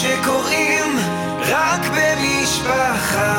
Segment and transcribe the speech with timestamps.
[0.00, 0.96] שקורים
[1.40, 3.36] רק במשפחה.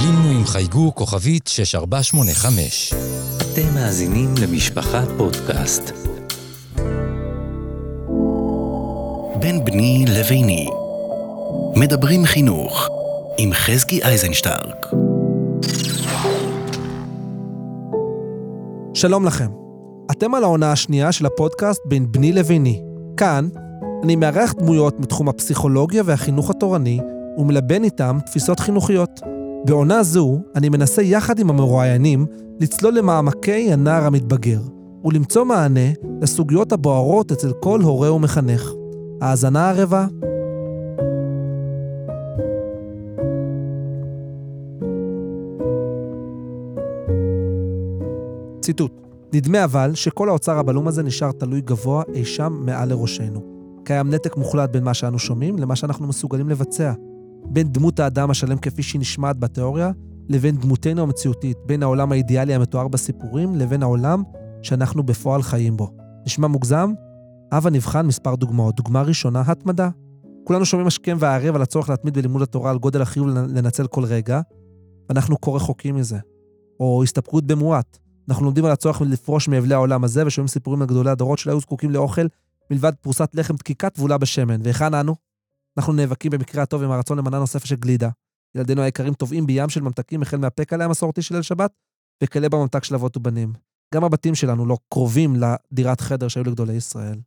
[0.00, 2.94] לינו עם חייגו כוכבית 6485.
[3.36, 5.92] אתם מאזינים למשפחה פודקאסט.
[9.40, 10.68] בין בני לביני.
[11.76, 12.88] מדברים חינוך
[13.38, 14.86] עם חזקי אייזנשטרק.
[18.94, 19.48] שלום לכם.
[20.10, 22.82] אתם על העונה השנייה של הפודקאסט בין בני לביני.
[23.16, 23.48] כאן
[24.02, 27.00] אני מארח דמויות מתחום הפסיכולוגיה והחינוך התורני
[27.38, 29.20] ומלבן איתם תפיסות חינוכיות.
[29.64, 32.26] בעונה זו אני מנסה יחד עם המרואיינים
[32.60, 34.60] לצלול למעמקי הנער המתבגר
[35.04, 35.90] ולמצוא מענה
[36.20, 38.72] לסוגיות הבוערות אצל כל הורה ומחנך.
[39.20, 40.06] האזנה ערבה.
[48.60, 48.92] ציטוט:
[49.32, 53.57] נדמה אבל שכל האוצר הבלום הזה נשאר תלוי גבוה אי שם מעל לראשנו.
[53.88, 56.92] קיים נתק מוחלט בין מה שאנו שומעים למה שאנחנו מסוגלים לבצע.
[57.44, 59.90] בין דמות האדם השלם כפי שהיא נשמעת בתיאוריה,
[60.28, 64.22] לבין דמותנו המציאותית, בין העולם האידיאלי המתואר בסיפורים, לבין העולם
[64.62, 65.90] שאנחנו בפועל חיים בו.
[66.26, 66.92] נשמע מוגזם?
[67.52, 68.76] הבה נבחן מספר דוגמאות.
[68.76, 69.88] דוגמה ראשונה, התמדה.
[70.44, 74.40] כולנו שומעים השכם והערב על הצורך להתמיד בלימוד התורה, על גודל החיוב לנצל כל רגע,
[75.08, 76.18] ואנחנו כה רחוקים מזה.
[76.80, 77.98] או הסתפקות במועט.
[78.28, 81.60] אנחנו לומדים על הצורך לפרוש מאבלי העולם הזה, ושומעים סיפורים על גדולי הדורות שלא היו
[81.60, 82.26] זקוקים לאוכל
[82.70, 84.62] מלבד פרוסת לחם דקיקה טבולה בשמן.
[84.64, 85.14] והיכן אנו?
[85.78, 88.08] אנחנו נאבקים במקרה הטוב עם הרצון למנה נוספת של גלידה.
[88.54, 91.72] ילדינו היקרים טובעים בים של ממתקים החל מהפקלה המסורתי של ליל שבת,
[92.24, 93.52] וכלה בממתק של אבות ובנים.
[93.94, 97.20] גם הבתים שלנו לא קרובים לדירת חדר שהיו לגדולי ישראל.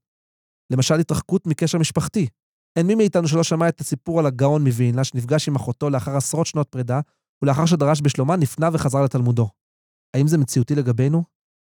[0.71, 2.27] למשל, התרחקות מקשר משפחתי.
[2.75, 6.47] אין מי מאיתנו שלא שמע את הסיפור על הגאון מווילנה שנפגש עם אחותו לאחר עשרות
[6.47, 6.99] שנות פרידה,
[7.41, 9.49] ולאחר שדרש בשלומה נפנה וחזר לתלמודו.
[10.15, 11.23] האם זה מציאותי לגבינו?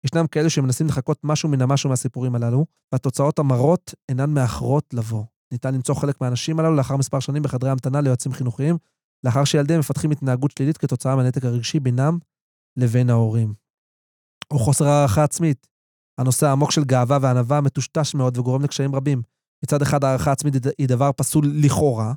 [0.06, 5.24] ישנם כאלה שמנסים לחכות משהו מן המשהו מהסיפורים הללו, והתוצאות המרות אינן מאחרות לבוא.
[5.52, 8.78] ניתן למצוא חלק מהאנשים הללו לאחר מספר שנים בחדרי המתנה ליועצים חינוכיים,
[9.24, 12.18] לאחר שילדיהם מפתחים התנהגות שלילית כתוצאה מהנתק הרגשי בינם
[12.78, 13.54] לבין ההורים.
[14.52, 15.68] או חוסר הערכה עצמית.
[16.18, 19.22] הנושא העמוק של גאווה וענווה מטושטש מאוד וגורם לקשיים רבים.
[19.64, 22.14] מצד אחד הערכה עצמית היא דבר פסול לכאורה,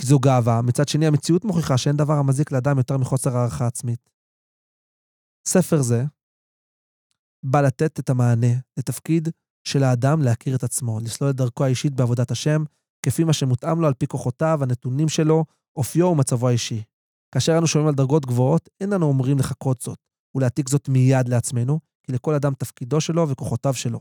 [0.00, 4.10] כי זו גאווה, מצד שני המציאות מוכיחה שאין דבר המזיק לאדם יותר מחוסר הערכה עצמית.
[5.48, 6.04] ספר זה
[7.44, 9.28] בא לתת את המענה לתפקיד
[9.64, 12.64] של האדם להכיר את עצמו, לסלול את דרכו האישית בעבודת השם,
[13.06, 15.44] כפי מה שמותאם לו על פי כוחותיו, הנתונים שלו,
[15.76, 16.82] אופיו ומצבו האישי.
[17.34, 19.98] כאשר אנו שומעים על דרגות גבוהות, אין אנו אומרים לחכות זאת,
[20.34, 24.00] ולהעתיק זאת מיד לעצמנו, כי לכל אדם תפקידו שלו וכוחותיו שלו.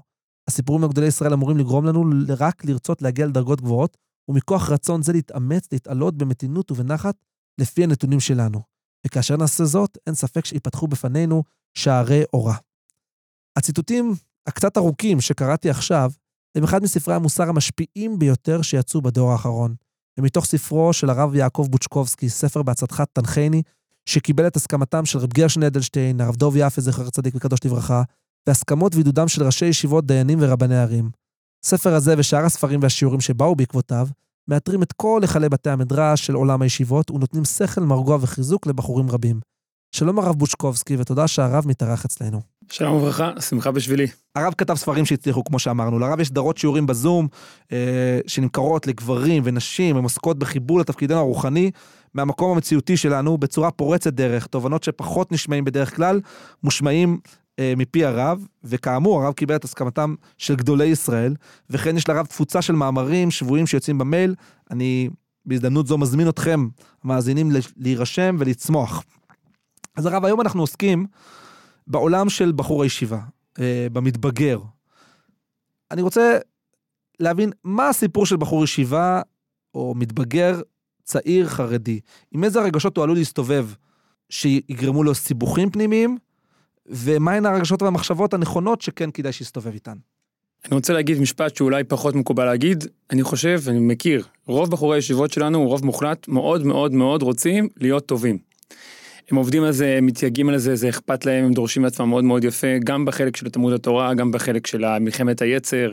[0.50, 2.04] הסיפורים הגדולי ישראל אמורים לגרום לנו
[2.40, 3.98] רק לרצות להגיע לדרגות גבוהות,
[4.30, 7.16] ומכוח רצון זה להתאמץ, להתעלות במתינות ובנחת,
[7.62, 8.62] לפי הנתונים שלנו.
[9.08, 11.44] וכאשר נעשה זאת, אין ספק שיפתחו בפנינו
[11.78, 12.56] שערי אורה.
[13.58, 14.14] הציטוטים
[14.48, 16.12] הקצת ארוכים שקראתי עכשיו,
[16.56, 19.76] הם אחד מספרי המוסר המשפיעים ביותר שיצאו בדור האחרון.
[20.18, 23.62] הם מתוך ספרו של הרב יעקב בוצ'קובסקי, ספר בהצלחת תנחני,
[24.06, 28.04] שקיבל את הסכמתם של רב גרשן אדלשטיין, הרב דוב יפה, זכר צדיק וקדוש לברכה,
[28.48, 31.10] והסכמות ועידודם של ראשי ישיבות, דיינים ורבני ערים.
[31.66, 34.08] הספר הזה ושאר הספרים והשיעורים שבאו בעקבותיו,
[34.48, 39.40] מאתרים את כל היכלי בתי המדרש של עולם הישיבות ונותנים שכל, מרגוע וחיזוק לבחורים רבים.
[39.96, 42.42] שלום הרב בוצ'קובסקי, ותודה שהרב מתארח אצלנו.
[42.72, 44.08] שלום וברכה, שמחה בשבילי.
[44.36, 46.00] הרב כתב ספרים שהצליחו, כמו שאמרנו.
[46.00, 47.28] לרב יש סדרות שיעורים בזום,
[47.72, 51.72] אה, שנמכרות לגברים ונשים, הן עוסקות בחיבור לתפקידנו הרוחני,
[52.14, 56.22] מהמקום המציאותי שלנו, בצורה פורצת דרך, תובנות שפחות נשמעים בדרך כלל,
[56.64, 57.20] מושמעים
[57.60, 61.36] אה, מפי הרב, וכאמור, הרב קיבל את הסכמתם של גדולי ישראל,
[61.70, 64.36] וכן יש לרב תפוצה של מאמרים שבויים שיוצאים במייל.
[64.72, 65.10] אני
[65.46, 66.68] בהזדמנות זו מזמין אתכם,
[67.04, 69.04] המאזינים, להירשם ולצמוח.
[69.98, 71.06] אז הרב, היום אנחנו עוסקים
[71.92, 73.20] בעולם של בחור הישיבה,
[73.60, 74.60] אה, במתבגר.
[75.92, 76.38] אני רוצה
[77.20, 79.22] להבין מה הסיפור של בחור ישיבה
[79.76, 80.62] או מתבגר
[81.04, 82.00] צעיר חרדי.
[82.32, 83.68] עם איזה רגשות הוא עלול להסתובב
[84.30, 86.18] שיגרמו לו סיבוכים פנימיים,
[86.86, 89.98] ומהן הרגשות והמחשבות הנכונות שכן כדאי שיסתובב איתן.
[90.66, 95.32] אני רוצה להגיד משפט שאולי פחות מקובל להגיד, אני חושב, אני מכיר, רוב בחורי הישיבות
[95.32, 98.38] שלנו, רוב מוחלט, מאוד מאוד מאוד רוצים להיות טובים.
[99.32, 102.24] הם עובדים על זה, הם מתייגעים על זה, זה אכפת להם, הם דורשים לעצמם מאוד
[102.24, 105.92] מאוד יפה, גם בחלק של תלמוד התורה, גם בחלק של מלחמת היצר.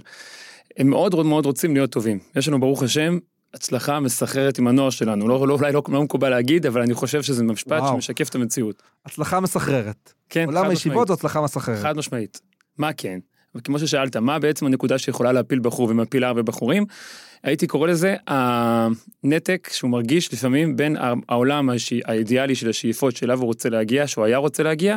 [0.76, 2.19] הם מאוד מאוד רוצים להיות טובים.
[2.37, 3.19] יש לנו ברוך השם
[3.55, 7.23] הצלחה מסחררת עם הנוער שלנו, לא, לא, אולי לא, לא מקובל להגיד, אבל אני חושב
[7.23, 7.94] שזה משפט וואו.
[7.94, 8.82] שמשקף את המציאות.
[9.06, 10.12] הצלחה מסחררת.
[10.29, 11.82] כן, עולם הישיבות זו הצלחה מסחררת.
[11.82, 12.41] חד משמעית.
[12.79, 13.19] מה כן?
[13.55, 16.87] וכמו ששאלת, מה בעצם הנקודה שיכולה להפיל בחור ומפילה הרבה בחורים?
[17.43, 20.96] הייתי קורא לזה הנתק שהוא מרגיש לפעמים בין
[21.29, 24.96] העולם הש- האידיאלי של השאיפות שאליו הוא רוצה להגיע, שהוא היה רוצה להגיע,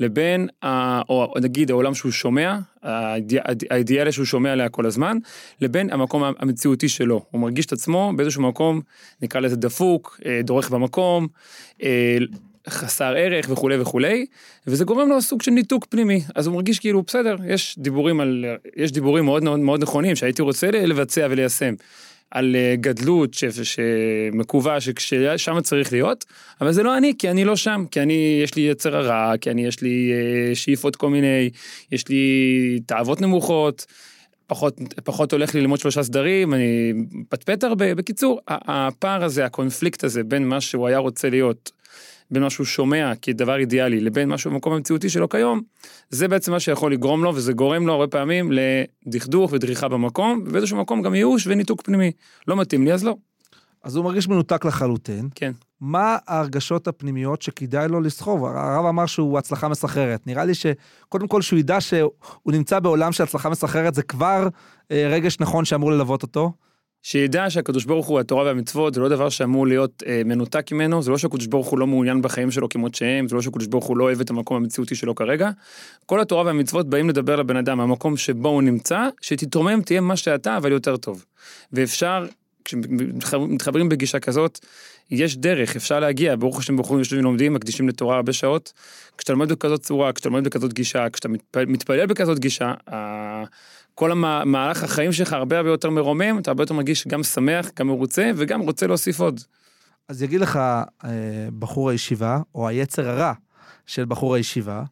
[0.00, 5.18] לבין, ה- או נגיד העולם שהוא שומע, האידיאל, האידיאלי שהוא שומע עליה כל הזמן,
[5.60, 7.24] לבין המקום המציאותי שלו.
[7.30, 8.80] הוא מרגיש את עצמו באיזשהו מקום,
[9.22, 11.26] נקרא לזה דפוק, אה, דורך במקום,
[11.82, 12.16] אה,
[12.68, 14.26] חסר ערך וכולי וכולי,
[14.66, 16.20] וזה גורם לו סוג של ניתוק פנימי.
[16.34, 18.44] אז הוא מרגיש כאילו, בסדר, יש דיבורים על,
[18.76, 21.74] יש דיבורים מאוד מאוד מאוד נכונים שהייתי רוצה לבצע וליישם.
[22.30, 26.24] על אה, גדלות שמקווה ששם צריך להיות,
[26.60, 29.50] אבל זה לא אני, כי אני לא שם, כי אני, יש לי יצר הרע, כי
[29.50, 31.50] אני, יש לי אה, שאיפות כל מיני,
[31.92, 33.86] יש לי תאוות נמוכות,
[34.46, 37.94] פחות, פחות הולך לי ללמוד שלושה סדרים, אני מפטפט הרבה.
[37.94, 41.72] בקיצור, הפער הזה, הקונפליקט הזה בין מה שהוא היה רוצה להיות,
[42.34, 45.60] בין מה שהוא שומע כדבר אידיאלי, לבין משהו במקום המציאותי שלו כיום,
[46.10, 50.76] זה בעצם מה שיכול לגרום לו, וזה גורם לו הרבה פעמים לדכדוך ודריכה במקום, ובאיזשהו
[50.76, 52.12] מקום גם ייאוש וניתוק פנימי.
[52.48, 53.16] לא מתאים לי, אז לא.
[53.82, 55.28] אז הוא מרגיש מנותק לחלוטין.
[55.34, 55.52] כן.
[55.80, 58.44] מה ההרגשות הפנימיות שכדאי לו לסחוב?
[58.44, 60.26] הרב אמר שהוא הצלחה מסחררת.
[60.26, 62.12] נראה לי שקודם כל שהוא ידע שהוא
[62.46, 64.48] נמצא בעולם של הצלחה מסחררת, זה כבר
[64.90, 66.52] אה, רגש נכון שאמור ללוות אותו.
[67.06, 71.10] שידע שהקדוש ברוך הוא, התורה והמצוות, זה לא דבר שאמור להיות אה, מנותק ממנו, זה
[71.10, 73.96] לא שהקדוש ברוך הוא לא מעוניין בחיים שלו כמות שהם, זה לא שהקדוש ברוך הוא
[73.96, 75.50] לא אוהב את המקום המציאותי שלו כרגע.
[76.06, 80.56] כל התורה והמצוות באים לדבר לבן אדם מהמקום שבו הוא נמצא, שתתרומם, תהיה מה שאתה,
[80.56, 81.24] אבל יותר טוב.
[81.72, 82.26] ואפשר,
[82.64, 84.58] כשמתחברים בגישה כזאת,
[85.10, 88.72] יש דרך, אפשר להגיע, ברוך השם בחורים יושבים לומדים, מקדישים לתורה הרבה שעות.
[89.18, 91.28] כשאתה לומד בכזאת צורה, כשאתה לומד בכזאת גישה, כשאתה
[91.66, 92.74] מתפלל, בכזאת גישה,
[93.94, 97.86] כל המהלך החיים שלך הרבה הרבה יותר מרומם, אתה הרבה יותר מרגיש גם שמח, גם
[97.86, 99.40] מרוצה, וגם רוצה להוסיף עוד.
[100.08, 101.10] אז יגיד לך אה,
[101.58, 103.32] בחור הישיבה, או היצר הרע
[103.86, 104.82] של בחור הישיבה,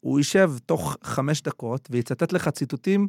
[0.00, 3.08] הוא יישב תוך חמש דקות ויצטט לך ציטוטים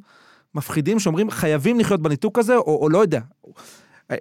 [0.55, 3.21] מפחידים שאומרים חייבים לחיות בניתוק הזה, או, או לא יודע.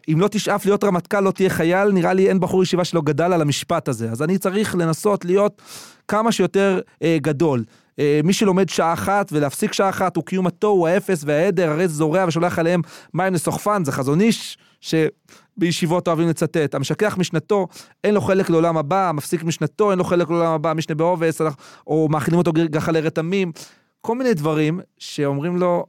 [0.09, 3.33] אם לא תשאף להיות רמטכ"ל, לא תהיה חייל, נראה לי אין בחור ישיבה שלא גדל
[3.33, 4.11] על המשפט הזה.
[4.11, 5.63] אז אני צריך לנסות להיות
[6.09, 7.65] כמה שיותר אה, גדול.
[7.99, 12.25] אה, מי שלומד שעה אחת ולהפסיק שעה אחת הוא קיום התוהו, האפס והעדר, הרי זורע
[12.29, 12.81] ושולח עליהם
[13.15, 16.75] מים לסוחפן, זה חזון איש שבישיבות אוהבים לצטט.
[16.75, 17.67] המשכח משנתו,
[18.05, 21.41] אין לו חלק לעולם הבא, המפסיק משנתו, אין לו חלק לעולם הבא, משנה בעובס,
[21.87, 23.53] או מאכילים אותו גחלי רתמים.
[24.01, 25.87] כל מיני דברים שאומרים לו,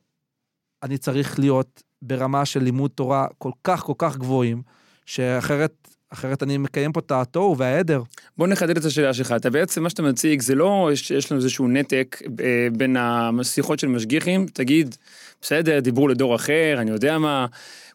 [0.84, 4.62] אני צריך להיות ברמה של לימוד תורה כל כך כל כך גבוהים,
[5.06, 8.02] שאחרת אחרת אני מקיים פה את התוהו והעדר.
[8.38, 11.68] בוא נחדד את השאלה שלך, אתה בעצם, מה שאתה מציג זה לא שיש לנו איזשהו
[11.68, 14.96] נתק אה, בין השיחות של משגיחים, תגיד,
[15.42, 17.46] בסדר, דיברו לדור אחר, אני יודע מה,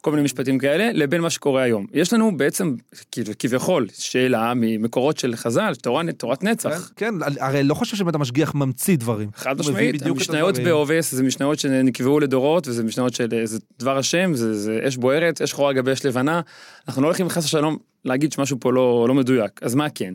[0.00, 1.86] כל מיני משפטים כאלה, לבין מה שקורה היום.
[1.92, 2.74] יש לנו בעצם,
[3.12, 6.90] כאילו, כביכול, שאלה ממקורות של חז"ל, תורה, תורת נצח.
[6.96, 9.28] כן, כן, הרי לא חושב שבית המשגיח ממציא דברים.
[9.34, 10.58] חד משמעית, המשניות.
[10.58, 15.42] בעובס זה משניות שנקבעו לדורות וזה משניות של זה דבר השם זה, זה אש בוערת
[15.42, 16.40] אש שחורה גבי אש לבנה
[16.88, 20.14] אנחנו לא הולכים חס ושלום להגיד שמשהו פה לא, לא מדויק אז מה כן.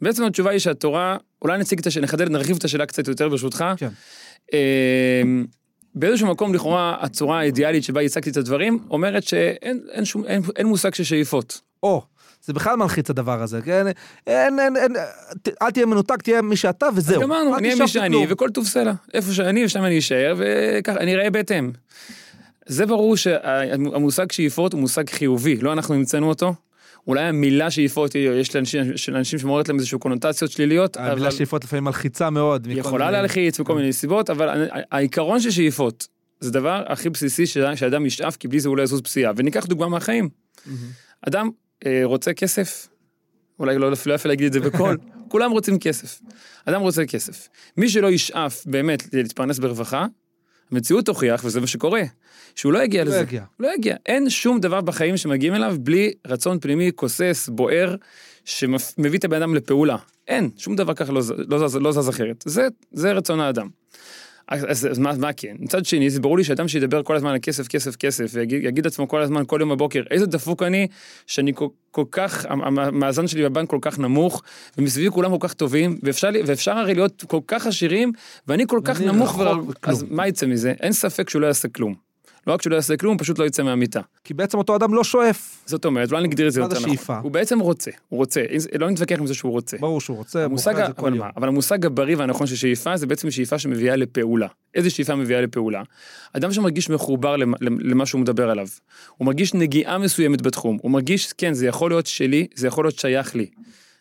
[0.00, 3.64] בעצם התשובה היא שהתורה אולי נציג את השאלה נחדד נרחיב את השאלה קצת יותר ברשותך.
[3.76, 3.88] כן.
[4.52, 5.46] אמ,
[5.94, 10.66] באיזשהו מקום לכאורה הצורה האידיאלית שבה הצגתי את הדברים אומרת שאין אין שום אין, אין
[10.66, 11.60] מושג של שאיפות.
[11.82, 12.02] או,
[12.44, 13.86] זה בכלל מלחיץ הדבר הזה, כן?
[14.26, 14.92] אין, אין, אין,
[15.62, 17.22] אל תהיה מנותק, תהיה מי שאתה וזהו.
[17.22, 18.26] גמרנו, אני אהיה מי שאני.
[18.28, 18.92] וכל טוב סלע.
[19.14, 21.70] איפה שאני ושם אני אשאר, וככה, אני אראה בהתאם.
[22.66, 26.54] זה ברור שהמושג שאיפות הוא מושג חיובי, לא אנחנו המצאנו אותו.
[27.06, 31.64] אולי המילה שאיפות, יש לאנשים, של אנשים שמעוררת להם איזשהו קונוטציות שליליות, אבל המילה שאיפות
[31.64, 32.66] לפעמים מלחיצה מאוד.
[32.70, 36.08] יכולה מיני- להלחיץ מכל מיני סיבות, אבל העיקרון של שאיפות,
[36.40, 39.32] זה דבר הכי בסיסי שאדם ישאף, כי בלי זה הוא לא יזוז פסיעה.
[39.36, 40.28] וניקח דוגמה מהחיים.
[41.28, 41.50] אדם
[41.86, 42.88] אה, רוצה כסף,
[43.58, 44.96] אולי לא לא יפה להגיד את זה בקול,
[45.28, 46.20] כולם רוצים כסף.
[46.64, 47.48] אדם רוצה כסף.
[47.76, 50.06] מי שלא ישאף באמת להתפרנס ברווחה,
[50.72, 52.02] המציאות תוכיח, וזה מה שקורה,
[52.54, 53.20] שהוא לא יגיע לא לזה.
[53.20, 53.44] יגיע.
[53.60, 53.96] לא יגיע.
[54.06, 57.96] אין שום דבר בחיים שמגיעים אליו בלי רצון פנימי כוסס, בוער,
[58.44, 59.96] שמביא את הבן אדם לפעולה.
[60.28, 62.44] אין, שום דבר ככה לא, לא, זז, לא זז אחרת.
[62.46, 63.68] זה, זה רצון האדם.
[64.50, 65.56] אז, אז, אז מה, מה כן?
[65.58, 68.84] מצד שני, זה ברור לי שאדם שידבר כל הזמן על כסף, כסף, כסף, ויגיד יגיד
[68.84, 70.86] לעצמו כל הזמן, כל יום בבוקר, איזה דפוק אני,
[71.26, 74.42] שאני כל, כל כך, המ- המ- המאזן שלי בבנק כל כך נמוך,
[74.78, 78.12] ומסביבי כולם כל כך טובים, ואפשר, ואפשר הרי להיות כל כך עשירים,
[78.48, 79.66] ואני כל כך נמוך, ורק- מכלום.
[79.84, 80.74] אז מה יצא מזה?
[80.80, 82.09] אין ספק שהוא לא יעשה כלום.
[82.46, 84.00] לא רק שהוא לא יעשה כלום, הוא פשוט לא יצא מהמיטה.
[84.24, 85.62] כי בעצם אותו אדם לא שואף.
[85.66, 86.88] זאת אומרת, אולי נגדיר את זה יותר נכון.
[86.88, 87.18] שאיפה?
[87.18, 88.42] הוא בעצם רוצה, הוא רוצה,
[88.78, 89.76] לא נתווכח עם זה שהוא רוצה.
[89.80, 91.26] ברור שהוא רוצה, המושג, בוחר ה- את זה כל אבל יום.
[91.26, 91.30] מה?
[91.36, 94.46] אבל המושג הבריא והנכון של שאיפה זה בעצם שאיפה שמביאה לפעולה.
[94.74, 95.82] איזה שאיפה מביאה לפעולה?
[96.32, 98.66] אדם שמרגיש מחובר למ- למה שהוא מדבר עליו.
[99.16, 100.78] הוא מרגיש נגיעה מסוימת בתחום.
[100.82, 103.46] הוא מרגיש, כן, זה יכול להיות שלי, זה יכול להיות שייך לי.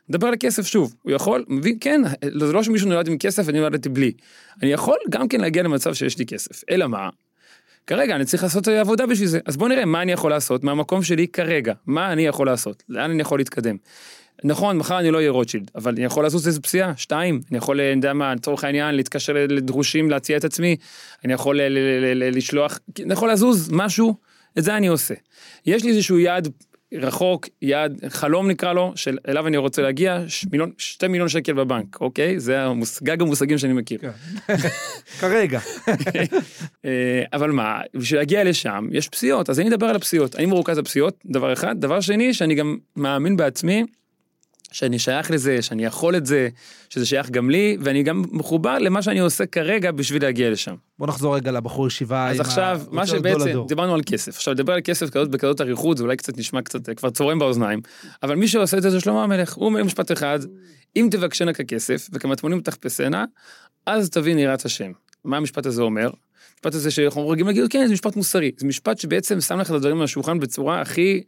[0.10, 2.02] נדבר על הכסף שוב, הוא יכול, מבין, כן,
[2.40, 4.12] זה לא שמישהו נולד עם כסף ואני נולדתי בלי.
[4.64, 7.10] אני יכול גם כן להגיע למצב שיש לי כסף, אלא מה?
[7.90, 11.04] כרגע אני צריך לעשות עבודה בשביל זה, אז בוא נראה מה אני יכול לעשות מהמקום
[11.04, 13.78] שלי כרגע, מה אני יכול לעשות, לאן אני יכול להתקדם.
[14.44, 17.82] נכון, מחר אני לא אהיה רוטשילד, אבל אני יכול לעשות איזה פסיעה, שתיים, אני יכול,
[17.82, 20.76] אני יודע מה, לצורך העניין, להתקשר לדרושים, להציע את עצמי,
[21.26, 24.16] אני יכול ל- לשלוח, אני יכול לזוז משהו,
[24.58, 25.14] את זה אני עושה.
[25.66, 26.48] יש לי איזשהו יעד
[26.94, 31.54] רחוק, יעד, חלום נקרא לו, של אליו אני רוצה להגיע, ש- מיליון, שתי מיליון שקל
[31.54, 32.40] בבנק, אוקיי?
[32.40, 34.00] זה המוס- גג המושגים שאני מכיר.
[35.20, 35.60] כרגע.
[36.86, 40.36] אה, אבל מה, בשביל להגיע לשם יש פסיעות, אז אני אדבר על הפסיעות.
[40.36, 41.76] אני מרוכז על פסיעות, דבר אחד.
[41.82, 43.84] דבר שני, שאני גם מאמין בעצמי,
[44.72, 46.50] שאני שייך לזה, שאני יכול את זה,
[46.90, 50.76] שזה שייך גם לי, ואני גם מחובר למה שאני עושה כרגע בשביל להגיע לשם.
[51.00, 52.30] בוא נחזור רגע לבחור ישיבה.
[52.30, 53.68] אז עכשיו, מה שבעצם, לדור.
[53.68, 54.36] דיברנו על כסף.
[54.36, 57.40] עכשיו, לדבר על כסף כזאת בכזאת אריכות, זה אולי קצת נשמע קצת, אה, כבר צורם
[57.40, 57.82] באוזניים,
[58.24, 59.54] אבל מי שעושה את זה זה שלמה המלך.
[59.54, 60.40] הוא אומר משפט אחד,
[60.96, 63.26] אם תבקשנה ככסף וכמטמונים תחפשנה,
[63.86, 64.92] אז תבין יראת השם.
[65.24, 66.10] מה המשפט הזה אומר?
[66.54, 68.52] המשפט הזה שאנחנו רגילים להגיד, כן, זה משפט מוסרי.
[68.58, 71.24] זה משפט שבעצם שם לך את הדברים על השולחן בצורה הכי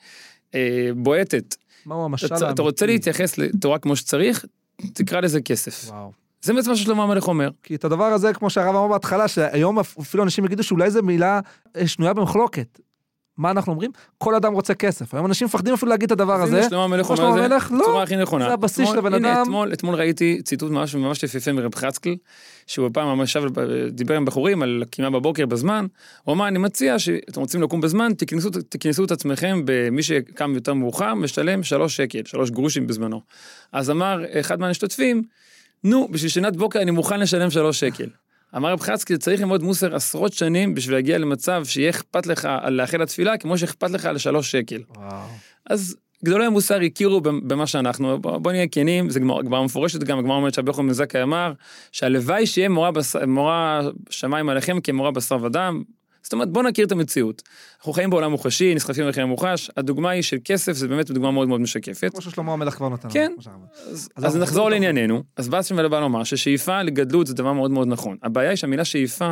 [0.55, 1.55] אה, בועטת.
[1.85, 2.97] מהו המשל אתה, אתה רוצה האמיתי?
[2.97, 4.45] להתייחס לתורה כמו שצריך,
[4.93, 5.89] תקרא לזה כסף.
[5.89, 6.11] וואו.
[6.41, 7.49] זה בעצם מה ששלמה המלך אומר.
[7.63, 11.39] כי את הדבר הזה, כמו שהרב אמר בהתחלה, שהיום אפילו אנשים יגידו שאולי זו מילה
[11.85, 12.79] שנויה במחלוקת.
[13.41, 13.91] מה אנחנו אומרים?
[14.17, 15.13] כל אדם רוצה כסף.
[15.13, 16.57] היום אנשים מפחדים אפילו להגיד את הדבר הזה.
[16.57, 18.45] הנה שלמה המלך אומר את זה לא, בצורה הכי נכונה.
[18.45, 19.41] זה הבסיס של הבן אדם.
[19.43, 22.15] אתמול, אתמול ראיתי ציטוט ממש ממש יפהפה מרב חצקל,
[22.67, 23.37] שהוא פעם ממש
[23.91, 25.85] דיבר עם בחורים על קימה בבוקר בזמן,
[26.23, 30.73] הוא אמר, אני מציע שאתם רוצים לקום בזמן, תכנסו, תכנסו את עצמכם במי שקם יותר
[30.73, 33.21] מאוחר, משלם שלוש שקל, שלוש גרושים בזמנו.
[33.71, 35.23] אז אמר אחד מהמשתתפים,
[35.83, 38.07] נו, בשביל שנת בוקר אני מוכן לשלם שלוש שקל.
[38.55, 42.73] אמר רב חצקי, צריך ללמוד מוסר עשרות שנים בשביל להגיע למצב שיהיה אכפת לך על
[42.73, 44.81] לאחל לתפילה, כמו שאכפת לך על שלוש שקל.
[44.97, 45.27] וואו.
[45.69, 50.35] אז גדולי המוסר הכירו במה שאנחנו, בוא, בוא נהיה כנים, זה גמרא מפורשת גם, הגמרא
[50.35, 51.53] אומרת שהבכור בן זכאי אמר,
[51.91, 53.15] שהלוואי שיהיה מורה, בס...
[53.15, 55.83] מורה שמיים עליכם כמורה בשר ודם.
[56.23, 57.41] זאת אומרת, בוא נכיר את המציאות.
[57.77, 61.47] אנחנו חיים בעולם מוחשי, נסחפים לחיי המוחש, הדוגמה היא של כסף, זה באמת דוגמה מאוד
[61.47, 62.11] מאוד משקפת.
[62.11, 63.09] כמו ששלמה המלך כבר נתן.
[63.13, 63.31] כן.
[63.91, 67.71] אז, אז אז נחזור לענייננו, אז בא שם ולבא לומר ששאיפה לגדלות זה דבר מאוד
[67.71, 68.17] מאוד נכון.
[68.23, 69.31] הבעיה היא שהמילה שאיפה,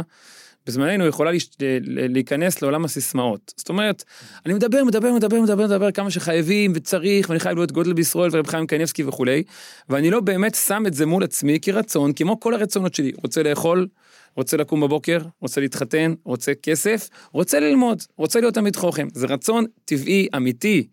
[0.68, 1.50] בזמננו יכולה להש...
[1.62, 3.54] ל- להיכנס לעולם הסיסמאות.
[3.58, 4.04] זאת אומרת,
[4.46, 8.48] אני מדבר, מדבר, מדבר, מדבר, מדבר כמה שחייבים וצריך, ואני חייב להיות גודל בישראל ורב
[8.48, 9.44] חיים קניבסקי וכולי,
[9.90, 13.12] ואני לא באמת שם את זה מול עצמי כרצון, כמו כל הרצונות שלי.
[13.24, 13.88] רוצה לאכול,
[14.36, 19.08] רוצה לקום בבוקר, רוצה להתחתן, רוצה כסף, רוצה ללמוד, רוצה להיות תלמיד חוכם.
[19.14, 20.88] זה רצון טבעי, אמיתי.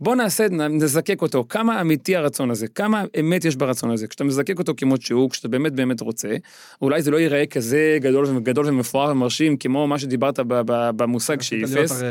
[0.00, 4.06] בוא נעשה, נזקק אותו, כמה אמיתי הרצון הזה, כמה אמת יש ברצון הזה.
[4.06, 6.36] כשאתה מזקק אותו כמות שהוא, כשאתה באמת באמת רוצה,
[6.82, 10.38] אולי זה לא ייראה כזה גדול, וגדול ומפואר ומרשים, כמו מה שדיברת
[10.96, 12.02] במושג שאיפס.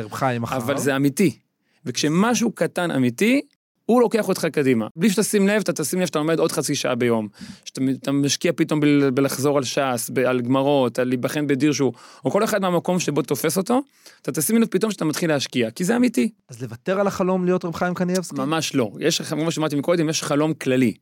[0.65, 1.37] אבל זה אמיתי.
[1.85, 3.41] וכשמשהו קטן אמיתי,
[3.85, 4.87] הוא לוקח אותך קדימה.
[4.95, 7.27] בלי שתשים לב, אתה תשים לב שאתה עומד עוד חצי שעה ביום.
[7.65, 11.91] שאתה אתה משקיע פתאום ב- בלחזור על ש"ס, ב- על גמרות, על להיבחן בדירשו,
[12.25, 13.81] או כל אחד מהמקום שבו תופס אותו,
[14.21, 16.29] אתה תשים לב פתאום שאתה מתחיל להשקיע, כי זה אמיתי.
[16.49, 18.35] אז לוותר על החלום להיות רב חיים קניאבסקי?
[18.37, 18.91] ממש לא.
[18.99, 20.93] יש, כמו שאמרתי מקודם, יש חלום כללי.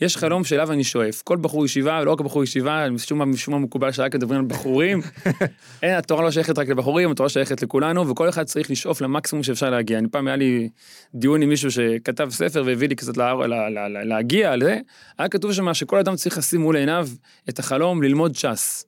[0.00, 1.22] יש חלום שאליו אני שואף.
[1.22, 4.46] כל בחור ישיבה, לא רק בחור ישיבה, משום מה, משום מה מקובל שרק מדברים על
[4.46, 5.00] בחורים.
[5.82, 9.70] אין, התורה לא שייכת רק לבחורים, התורה שייכת לכולנו, וכל אחד צריך לשאוף למקסימום שאפשר
[9.70, 9.98] להגיע.
[9.98, 10.68] אני פעם היה לי
[11.14, 14.78] דיון עם מישהו שכתב ספר והביא לי קצת לה, לה, לה, לה, להגיע לזה,
[15.18, 17.08] היה כתוב שם שכל אדם צריך לשים מול עיניו
[17.48, 18.84] את החלום ללמוד ש"ס.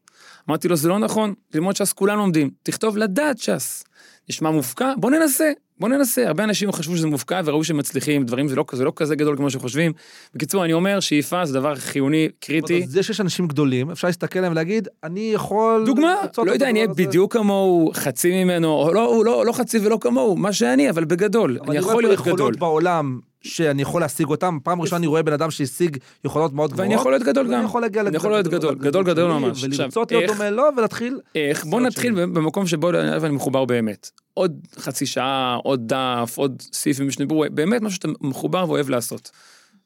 [0.49, 3.85] אמרתי לו, זה לא נכון, ללמוד ש"ס כולנו לומדים, תכתוב לדעת ש"ס.
[4.29, 4.93] נשמע מופקע?
[4.97, 6.27] בוא ננסה, בוא ננסה.
[6.27, 9.37] הרבה אנשים חשבו שזה מופקע וראו שהם מצליחים, דברים זה לא, זה לא כזה גדול
[9.37, 9.93] כמו שחושבים.
[10.35, 12.83] בקיצור, אני אומר, שאיפה זה דבר חיוני, קריטי.
[12.85, 15.87] אז זה שיש אנשים גדולים, אפשר להסתכל עליהם ולהגיד, אני יכול...
[15.87, 19.47] דוגמה, לא יודע, אני אהיה הדבר הזה." בדיוק כמוהו, חצי ממנו, או לא, הוא לא,
[19.47, 22.35] לא חצי ולא כמוהו, מה שאני, אבל בגדול, אבל אני רואה יכול פה להיות גדול.
[22.35, 26.71] יכולות בעולם שאני יכול להשיג אותם, פעם ראשונה אני רואה בן אדם שהשיג יכולות מאוד
[26.71, 26.89] גבוהות.
[26.89, 27.65] ואני יכול להיות גדול ואני גם.
[27.65, 29.65] יכול להגיע אני יכול להיות גדול, גדול גדול ממש.
[29.65, 31.21] ולרצות להיות איך- דומה לו ולהתחיל...
[31.35, 31.65] איך?
[31.65, 32.27] בוא נתחיל.
[32.27, 34.11] במקום שבו אני מחובר באמת.
[34.35, 39.31] עוד חצי שעה, עוד דף, עוד סעיף משנה ברור, באמת משהו שאתה מחובר ואוהב לעשות.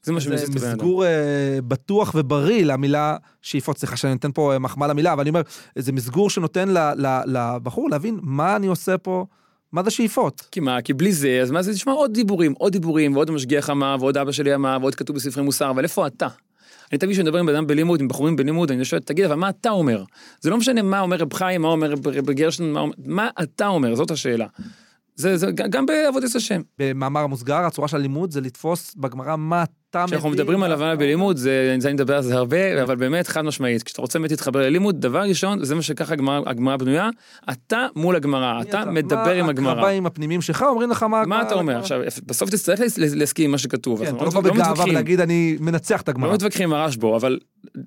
[0.03, 0.77] זה מה זה שמזיז את הבן אדם.
[0.77, 1.11] מסגור אה,
[1.69, 5.41] בטוח ובריא למילה שאיפות, סליחה שאני נותן פה אה, מחמאה למילה, אבל אני אומר,
[5.79, 6.69] זה מסגור שנותן
[7.27, 9.27] לבחור להבין מה אני עושה פה,
[9.73, 10.41] מה זה שאיפות.
[10.51, 13.71] כי מה, כי בלי זה, אז מה זה נשמע עוד דיבורים, עוד דיבורים, ועוד המשגיח
[13.71, 16.29] אמר, ועוד אבא שלי אמר, ועוד כתוב בספרי מוסר, אבל איפה אתה?
[16.93, 19.49] אני תמיד כשמדבר עם בן אדם בלימוד, עם בחורים בלימוד, אני שואל, תגיד, אבל מה
[19.49, 20.05] אתה אומר?
[20.41, 23.95] זה לא משנה מה אומר רב חיים, מה אומר רב גרשטיין, מה, מה אתה אומר,
[23.95, 24.47] זאת השאלה.
[25.15, 26.63] זה, זה גם בעבודת השם.
[26.79, 31.37] במאמר מוסגר, הצורה של הלימוד זה לתפוס בגמרא מה אתה כשאנחנו מדברים על הבנה בלימוד,
[31.37, 35.01] זה, אני מדבר על זה הרבה, אבל באמת חד משמעית, כשאתה רוצה באמת להתחבר ללימוד,
[35.01, 37.09] דבר ראשון, זה מה שככה הגמרא הגמרא בנויה,
[37.51, 39.73] אתה מול הגמרא, אתה מדבר עם מה הגמרא.
[39.73, 41.23] הקרביים הפנימיים שלך אומרים לך מה...
[41.27, 41.79] מה אתה אומר?
[41.79, 44.05] עכשיו, בסוף תצטרך להס- להסכים עם מה שכתוב.
[44.05, 44.85] כן, אתה לא לא בא בגאווה.
[44.85, 46.29] ולהגיד אני מנצח את הגמרא.
[46.29, 47.39] לא מתווכחים עם הרעש בו, אבל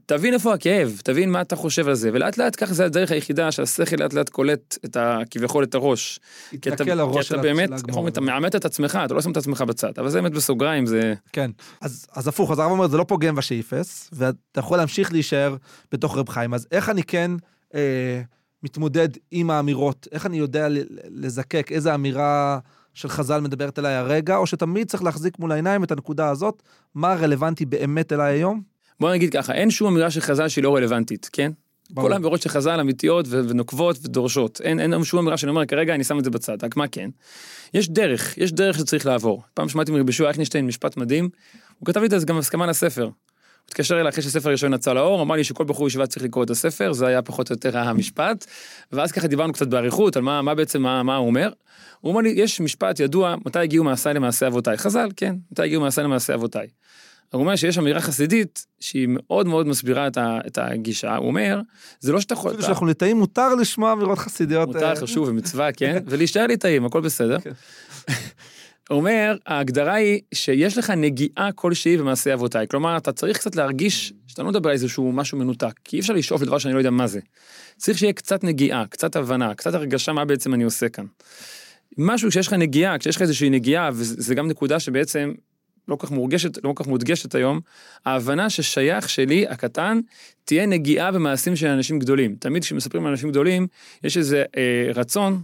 [0.05, 3.51] תבין איפה הכאב, תבין מה אתה חושב על זה, ולאט לאט ככה זה הדרך היחידה
[3.51, 5.19] שהשכל לאט לאט קולט את ה...
[5.31, 6.19] כביכול את הראש.
[6.51, 8.07] כי אתה, התנכל לראש כי של אתה באמת, של הגמרא.
[8.07, 11.13] אתה מאמת את עצמך, אתה לא שם את עצמך בצד, אבל זה באמת בסוגריים, זה...
[11.33, 11.51] כן.
[11.81, 15.55] אז, אז הפוך, אז הרב אומר, זה לא פוגם בשאיפס, ואתה יכול להמשיך להישאר
[15.91, 16.53] בתוך רב חיים.
[16.53, 17.31] אז איך אני כן
[17.75, 18.21] אה,
[18.63, 20.07] מתמודד עם האמירות?
[20.11, 20.67] איך אני יודע
[21.09, 22.59] לזקק איזה אמירה
[22.93, 26.63] של חז"ל מדברת אליי הרגע, או שתמיד צריך להחזיק מול העיניים את הנקודה הזאת,
[26.95, 28.61] מה רלוונטי באמת אליי היום?
[28.99, 31.51] בוא נגיד ככה, אין שום אמירה של חז"ל שהיא לא רלוונטית, כן?
[31.89, 32.07] ברור.
[32.07, 34.61] כל האמירות של חז"ל אמיתיות ונוקבות ודורשות.
[34.63, 37.09] אין, אין שום אמירה שאני אומר כרגע אני שם את זה בצד, רק מה כן?
[37.73, 39.43] יש דרך, יש דרך שצריך לעבור.
[39.53, 41.29] פעם שמעתי מרבי יהושע אייכנשטיין משפט מדהים,
[41.79, 43.03] הוא כתב לי את זה גם הסכמה לספר.
[43.03, 46.43] הוא התקשר אליי אחרי שספר ראשון יצא לאור, אמר לי שכל בחור ישיבה צריך לקרוא
[46.43, 48.45] את הספר, זה היה פחות או יותר המשפט,
[48.91, 51.49] ואז ככה דיברנו קצת באריכות על מה, מה בעצם, מה, מה הוא אומר.
[52.01, 54.77] הוא אומר לי, יש משפט ידוע, מתי הגיעו מעשיי למעשה אבותיי?
[54.77, 56.67] חז"ל, כן, מתי הגיעו מעשיי למעשה אבותיי?
[57.31, 61.61] הוא אומר שיש אמירה חסידית שהיא מאוד מאוד מסבירה את, ה, את הגישה, הוא אומר,
[61.99, 62.51] זה לא שאתה יכול...
[62.51, 64.67] אפילו שאנחנו ליטאים מותר לשמוע אמירות חסידיות.
[64.67, 66.03] מותר, אה, חשוב ומצווה, כן?
[66.05, 67.37] ולהישאר ליטאים, הכל בסדר.
[68.89, 72.67] אומר, ההגדרה היא שיש לך נגיעה כלשהי במעשי אבותיי.
[72.67, 76.13] כלומר, אתה צריך קצת להרגיש שאתה לא מדבר על איזשהו משהו מנותק, כי אי אפשר
[76.13, 77.19] לשאוף לדבר שאני לא יודע מה זה.
[77.77, 81.05] צריך שיהיה קצת נגיעה, קצת הבנה, קצת הרגשה מה בעצם אני עושה כאן.
[81.97, 85.33] משהו כשיש לך נגיעה, כשיש לך איזושהי נגיעה, וזה גם נקודה שבעצם
[85.87, 87.59] לא כל כך מורגשת, לא כך מודגשת היום,
[88.05, 89.99] ההבנה ששייך שלי, הקטן,
[90.45, 92.35] תהיה נגיעה במעשים של אנשים גדולים.
[92.39, 93.67] תמיד כשמספרים על אנשים גדולים,
[94.03, 95.41] יש איזה אה, רצון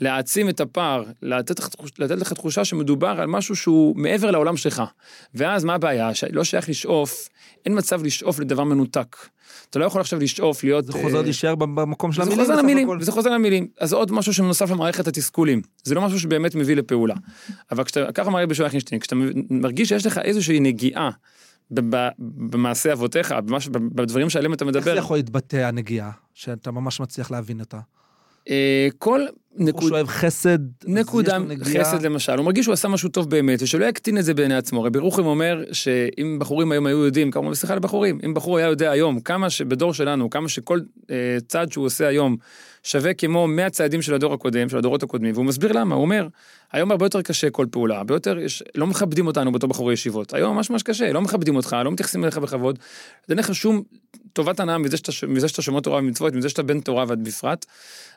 [0.00, 1.68] להעצים את הפער, לתת לך,
[1.98, 4.82] לתת לך תחושה שמדובר על משהו שהוא מעבר לעולם שלך.
[5.34, 6.14] ואז מה הבעיה?
[6.14, 7.28] שלא שייך לשאוף,
[7.66, 9.16] אין מצב לשאוף לדבר מנותק.
[9.70, 10.86] אתה לא יכול עכשיו לשאוף להיות...
[10.86, 12.40] זה חוזר אה, להישאר במקום של זה המילים.
[12.40, 12.88] חוזר בסך למילים.
[12.88, 13.68] וזה חוזר למילים.
[13.80, 15.62] אז עוד משהו שנוסף למערכת התסכולים.
[15.84, 17.14] זה לא משהו שבאמת מביא לפעולה.
[17.70, 19.16] אבל כשאתה, ככה מראה בשוע אכינשטיין, כשאתה
[19.50, 21.10] מרגיש שיש לך איזושהי נגיעה
[22.28, 27.30] במעשה אבותיך, במש- בדברים שעליהם אתה איך זה מדבר, יכול להתבטא הנגיעה, שאתה ממש מצליח
[27.30, 27.78] להבין אותה?
[28.50, 28.88] אה,
[29.56, 29.88] כל הוא.
[29.88, 31.38] שואב חסד, נקודה.
[31.64, 34.82] חסד למשל, הוא מרגיש שהוא עשה משהו טוב באמת, ושלא יקטין את זה בעיני עצמו.
[34.82, 38.90] רבי רוחם אומר שאם בחורים היום היו יודעים, כמובן בשיחה לבחורים, אם בחור היה יודע
[38.90, 42.36] היום כמה שבדור שלנו, כמה שכל אה, צעד שהוא עושה היום
[42.82, 46.28] שווה כמו 100 צעדים של הדור הקודם, של הדורות הקודמים, והוא מסביר למה, הוא אומר,
[46.72, 50.34] היום הרבה יותר קשה כל פעולה, הרבה יותר, יש, לא מכבדים אותנו בתור בחורי ישיבות,
[50.34, 52.78] היום ממש ממש קשה, לא מכבדים אותך, לא מתייחסים אליך בכבוד,
[53.28, 53.82] אין לך שום
[54.32, 57.66] טובת הנאה מזה שאתה, מזה שאתה שומע תורה ומצוות, מזה שאתה בן תורה ואת בפרט,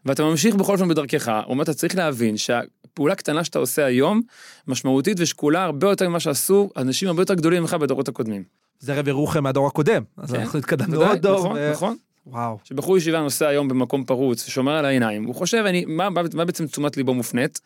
[0.05, 4.21] ואתה ממשיך בכל אופן בדרכך, הוא אומר, אתה צריך להבין שהפעולה קטנה שאתה עושה היום,
[4.67, 8.43] משמעותית ושקולה הרבה יותר ממה שעשו אנשים הרבה יותר גדולים ממך בדורות הקודמים.
[8.79, 11.39] זה רבי רוחם מהדור הקודם, אז כן, אנחנו התקדמנו עוד דור.
[11.39, 11.95] נכון, ו- נכון.
[12.27, 12.57] וואו.
[12.63, 16.45] שבחור ישיבה נוסע היום במקום פרוץ ושומר על העיניים, הוא חושב, אני, מה, מה, מה
[16.45, 17.61] בעצם תשומת ליבו מופנית?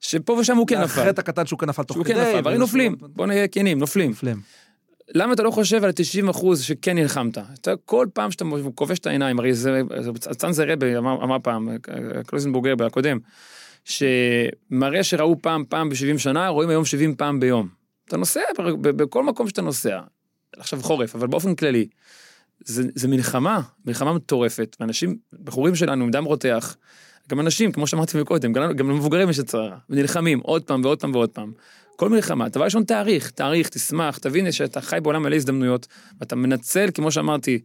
[0.00, 1.00] שפה ושם הוא כן נפל.
[1.00, 2.14] החטא הקטן שהוא כן נפל תוך שהוא כדי.
[2.14, 4.10] כן נפל, ואיזשהו- נופלים, בוא נהיה כנים, נופלים.
[4.10, 4.40] נופלים.
[5.14, 7.38] למה אתה לא חושב על 90 אחוז שכן נלחמת?
[7.38, 9.80] אתה כל פעם שאתה כובש את העיניים, הרי זה,
[10.20, 11.68] צאנזר רבי אמר, אמר פעם,
[12.26, 13.18] קלוזנבורגר הקודם,
[13.84, 17.68] שמראה שראו פעם פעם ב-70 שנה, רואים היום 70 פעם ביום.
[18.08, 18.40] אתה נוסע
[18.80, 20.00] בכל מקום שאתה נוסע,
[20.56, 21.86] עכשיו חורף, אבל באופן כללי,
[22.60, 26.76] זה, זה מלחמה, מלחמה מטורפת, ואנשים, בחורים שלנו עם דם רותח,
[27.28, 31.14] גם אנשים, כמו שאמרתי מקודם, גם, גם למבוגרים יש הצערה, ונלחמים עוד פעם ועוד פעם
[31.14, 31.52] ועוד פעם.
[31.96, 35.86] כל מלחמה, דבר ראשון תאריך, תאריך, תשמח, תבין שאתה חי בעולם מלא הזדמנויות,
[36.20, 37.60] ואתה מנצל, כמו שאמרתי,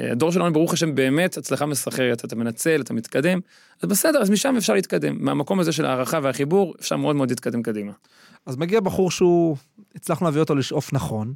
[0.00, 3.40] אה, הדור שלנו ברוך השם באמת הצלחה מסחררת, אתה מנצל, אתה מתקדם,
[3.82, 7.62] אז בסדר, אז משם אפשר להתקדם, מהמקום הזה של הערכה והחיבור, אפשר מאוד מאוד להתקדם
[7.62, 7.92] קדימה.
[8.46, 9.56] אז מגיע בחור שהוא,
[9.94, 11.34] הצלחנו להביא אותו לשאוף נכון,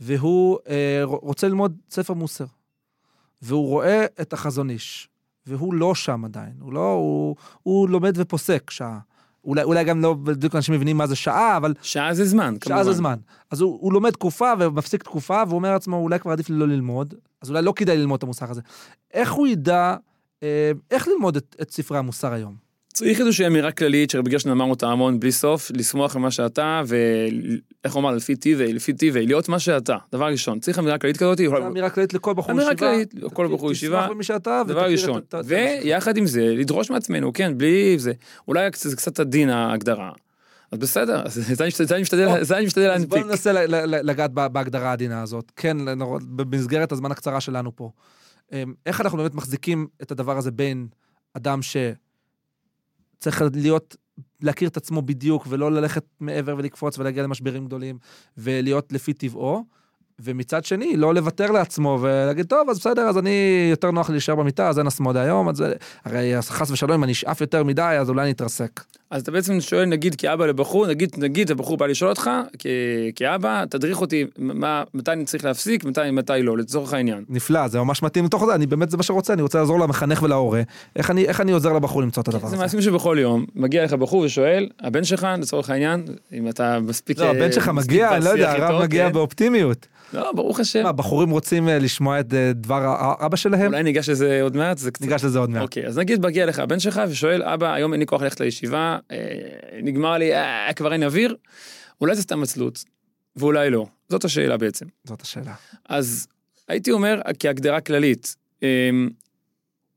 [0.00, 2.44] והוא אה, רוצה ללמוד ספר מוסר.
[3.42, 5.08] והוא רואה את החזון איש,
[5.46, 8.98] והוא לא שם עדיין, הוא לא, הוא, הוא לומד ופוסק שעה.
[9.48, 12.76] אולי, אולי גם לא בדיוק אנשים מבינים מה זה שעה, אבל שעה זה זמן, כמובן.
[12.76, 13.18] שעה זה זמן.
[13.50, 16.68] אז הוא, הוא לומד תקופה ומפסיק תקופה, והוא אומר לעצמו, אולי כבר עדיף לי לא
[16.68, 18.60] ללמוד, אז אולי לא כדאי ללמוד את המוסר הזה.
[19.14, 19.96] איך הוא ידע,
[20.42, 22.67] אה, איך ללמוד את, את ספרי המוסר היום?
[22.98, 26.82] צריך איזושהי אמירה כללית שרבי גרשן אמר אותה המון בלי סוף, לשמוח על מה שאתה,
[26.86, 31.16] ואיך הוא אמר, לפי טיבי, לפי טיבי, להיות מה שאתה, דבר ראשון, צריך אמירה כללית
[31.16, 32.90] כזאת, אמירה כללית לכל בחור אמירה ישיבה.
[32.90, 34.00] כללית, לכל בחור ישיבה.
[34.00, 38.12] תשמח במי שאתה, דבר ראשון, ויחד עם זה, לדרוש מעצמנו, כן, בלי זה,
[38.48, 40.10] אולי זה קצת עדין ההגדרה.
[40.72, 43.30] אז בסדר, זה אני משתדל- אני משתדל אז בוא להנפיק.
[43.30, 43.52] ננסה
[44.02, 45.52] לגעת בהגדרה העדינה הזאת.
[45.56, 45.76] כן,
[46.36, 47.90] במסגרת הזמן הקצרה שלנו פה.
[48.52, 50.86] אמ, איך אנחנו באמת מחזיקים את הדבר הזה בין
[51.34, 51.62] אדם
[53.18, 53.96] שצריך להיות
[54.42, 57.98] להכיר את עצמו בדיוק, ולא ללכת מעבר ולקפוץ ולהגיע למשברים גדולים,
[58.36, 59.64] ולהיות לפי טבעו.
[60.20, 64.34] ומצד שני, לא לוותר לעצמו ולהגיד, טוב, אז בסדר, אז אני, יותר נוח לי להישאר
[64.34, 65.64] במיטה, אז אין אסמודה היום, אז
[66.04, 68.84] הרי חס ושלום, אם אני אשאף יותר מדי, אז אולי אני אתרסק.
[69.10, 72.66] אז אתה בעצם שואל נגיד כאבא לבחור, נגיד, נגיד הבחור בא לשאול אותך, כ-
[73.14, 77.24] כאבא, תדריך אותי מה, מתי אני צריך להפסיק, מתי, מתי לא, לצורך העניין.
[77.28, 80.22] נפלא, זה ממש מתאים לתוך זה, אני באמת, זה מה שרוצה, אני רוצה לעזור למחנך
[80.22, 80.62] ולהורה.
[80.96, 82.56] איך אני, איך אני עוזר לבחור למצוא את הדבר זה הזה?
[82.56, 87.18] מעשים שבכל יום, מגיע לך בחור ושואל, הבן שלך, לצורך העניין, אם אתה מספיק...
[87.18, 89.12] לא, הבן שלך מספיק מגיע, אני לא יודע, הרב מגיע כן.
[89.12, 89.86] באופטימיות.
[90.12, 90.82] לא, ברוך השם.
[90.82, 93.66] מה, בחורים רוצים אה, לשמוע את אה, דבר ה- אבא שלהם?
[93.66, 94.90] אולי ניגש לזה עוד מעט, זה.
[95.00, 95.62] ניגש לזה עוד מעט.
[95.62, 98.97] אוקיי, אז נגיד מגיע לך הבן שלך ושואל, אבא, היום אין לי כוח ללכת לישיבה,
[99.10, 99.16] אה,
[99.82, 101.36] נגמר לי, אה, כבר אין אוויר,
[102.00, 102.84] אולי זה סתם עצלות,
[103.36, 103.86] ואולי לא.
[104.08, 104.86] זאת השאלה בעצם.
[105.04, 105.54] זאת השאלה.
[105.88, 106.26] אז
[106.68, 109.08] הייתי אומר, כהגדרה כללית, אמ,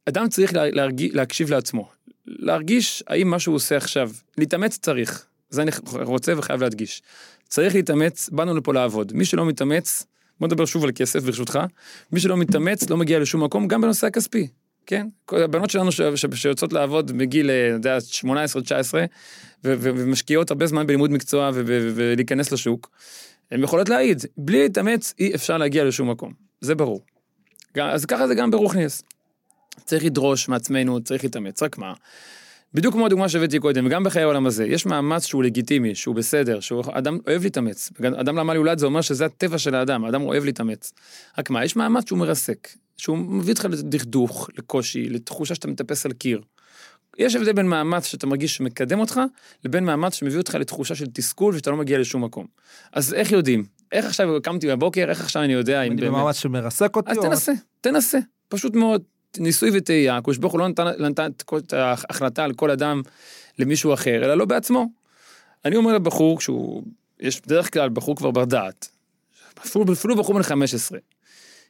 [0.10, 1.90] אדם צריך לה- להרגיש, להקשיב לעצמו,
[2.26, 7.02] להרגיש האם מה שהוא עושה עכשיו, להתאמץ צריך, זה אני רוצה וחייב להדגיש.
[7.48, 9.14] צריך להתאמץ, באנו לפה לעבוד.
[9.14, 10.06] מי שלא מתאמץ,
[10.40, 11.60] בוא נדבר שוב על כסף ברשותך,
[12.12, 14.48] מי שלא מתאמץ לא מגיע לשום מקום, גם בנושא הכספי.
[14.86, 15.92] כן, הבנות שלנו
[16.34, 18.94] שיוצאות לעבוד בגיל, אה, אני יודע, 18-19,
[19.64, 22.90] ו- ו- ומשקיעות הרבה זמן בלימוד מקצוע ולהיכנס לשוק,
[23.52, 27.02] הן יכולות להעיד, בלי להתאמץ אי אפשר להגיע לשום מקום, זה ברור.
[27.82, 29.04] אז ככה זה גם ברוכניאס.
[29.86, 31.94] צריך לדרוש מעצמנו, צריך להתאמץ, רק מה?
[32.74, 36.60] בדיוק כמו הדוגמה שהבאתי קודם, וגם בחיי העולם הזה, יש מאמץ שהוא לגיטימי, שהוא בסדר,
[36.60, 37.92] שהוא אדם אוהב להתאמץ.
[38.20, 40.94] אדם למה יולד זה אומר שזה הטבע של האדם, האדם אוהב להתאמץ.
[41.38, 42.68] רק מה, יש מאמץ שהוא מרסק,
[43.02, 46.42] שהוא מביא אותך לדכדוך, לקושי, לתחושה שאתה מטפס על קיר.
[47.18, 49.20] יש הבדל בין מאמץ שאתה מרגיש שמקדם אותך,
[49.66, 52.46] לבין מאמץ שמביא אותך לתחושה של תסכול ושאתה לא מגיע לשום מקום.
[52.94, 53.66] אז איך יודעים?
[53.92, 56.14] איך עכשיו קמתי בבוקר, איך עכשיו אני יודע אם אני באמת...
[56.14, 59.04] במאמץ שמרסק אותי, אז או- תנסה, תנסה, פשוט מאוד,
[59.38, 63.02] ניסוי וטעייה, הקדוש ברוך הוא לא נתן, לא נתן את ההחלטה על כל אדם
[63.60, 64.86] למישהו אחר, אלא לא בעצמו.
[65.66, 66.84] אני אומר לבחור, כשהוא,
[67.20, 68.90] יש בדרך כלל בחור כבר בר דעת,
[69.66, 71.00] אפילו, אפילו בחור בן 15,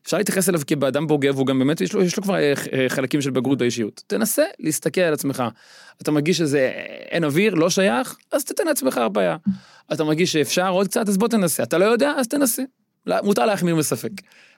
[0.03, 2.89] אפשר להתייחס אליו כאדם בוגר, והוא גם באמת, יש לו, יש לו כבר אה, אה,
[2.89, 4.03] חלקים של בגרות באישיות.
[4.07, 5.43] תנסה להסתכל על עצמך.
[6.01, 6.69] אתה מרגיש שזה אה,
[7.11, 9.37] אין אוויר, לא שייך, אז תתן לעצמך הרפאיה.
[9.93, 11.63] אתה מרגיש שאפשר עוד קצת, אז בוא תנסה.
[11.63, 12.63] אתה לא יודע, אז תנסה.
[13.07, 14.11] מותר להחמיר בספק.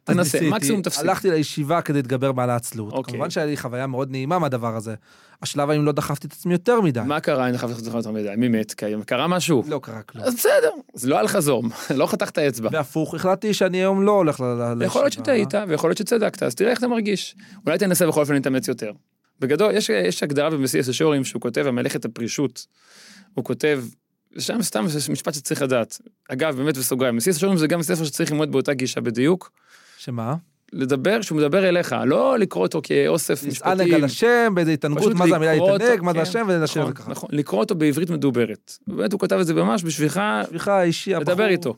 [0.04, 1.02] תנסה, מקסימום תפסיק.
[1.02, 2.94] הלכתי לישיבה כדי להתגבר על העצלות.
[2.94, 3.14] אוקיי.
[3.14, 4.96] כמובן שהיה לי חוויה מאוד נעימה מהדבר הזה.
[5.42, 7.00] השלב האם לא דחפתי את עצמי יותר מדי.
[7.06, 8.34] מה קרה אם דחפת אותך יותר מדי?
[8.38, 8.74] מי מת?
[9.06, 9.64] קרה משהו?
[9.68, 10.26] לא קרה כלום.
[10.26, 11.64] אז בסדר, זה לא היה לך זור,
[11.96, 12.70] לא חתכת אצבע.
[12.72, 14.86] והפוך, החלטתי שאני היום לא הולך לישיבה.
[14.86, 17.36] יכול להיות שטעית ויכול להיות שצדקת, אז תראה איך אתה מרגיש.
[17.66, 18.92] אולי תנסה בכל אופן להתאמץ יותר.
[19.40, 22.66] בגדול, יש, יש הגדרה במסיס השורים שהוא כותב המלאכת הפרישות.
[23.34, 23.84] הוא כותב,
[24.40, 26.02] שם סתם זה משפט שצריך לדעת.
[26.30, 29.52] אגב, באמת בסוגריים, מסיס השורים זה גם ספר שצריך ללמוד באותה גישה בדיוק.
[29.98, 30.36] שמה?
[30.74, 33.96] לדבר, שהוא מדבר אליך, לא לקרוא אותו כאוסף להתענג משפטים.
[33.96, 37.12] על השם, באיזה התענגות, מה זה המילה להתענג, מה זה כן, השם, ולשם נכון, וככה.
[37.12, 38.78] נכון, לקרוא אותו בעברית מדוברת.
[38.88, 41.34] באמת הוא כתב את זה ממש בשבילך בשבילך האישי, הבחור.
[41.34, 41.76] לדבר איתו.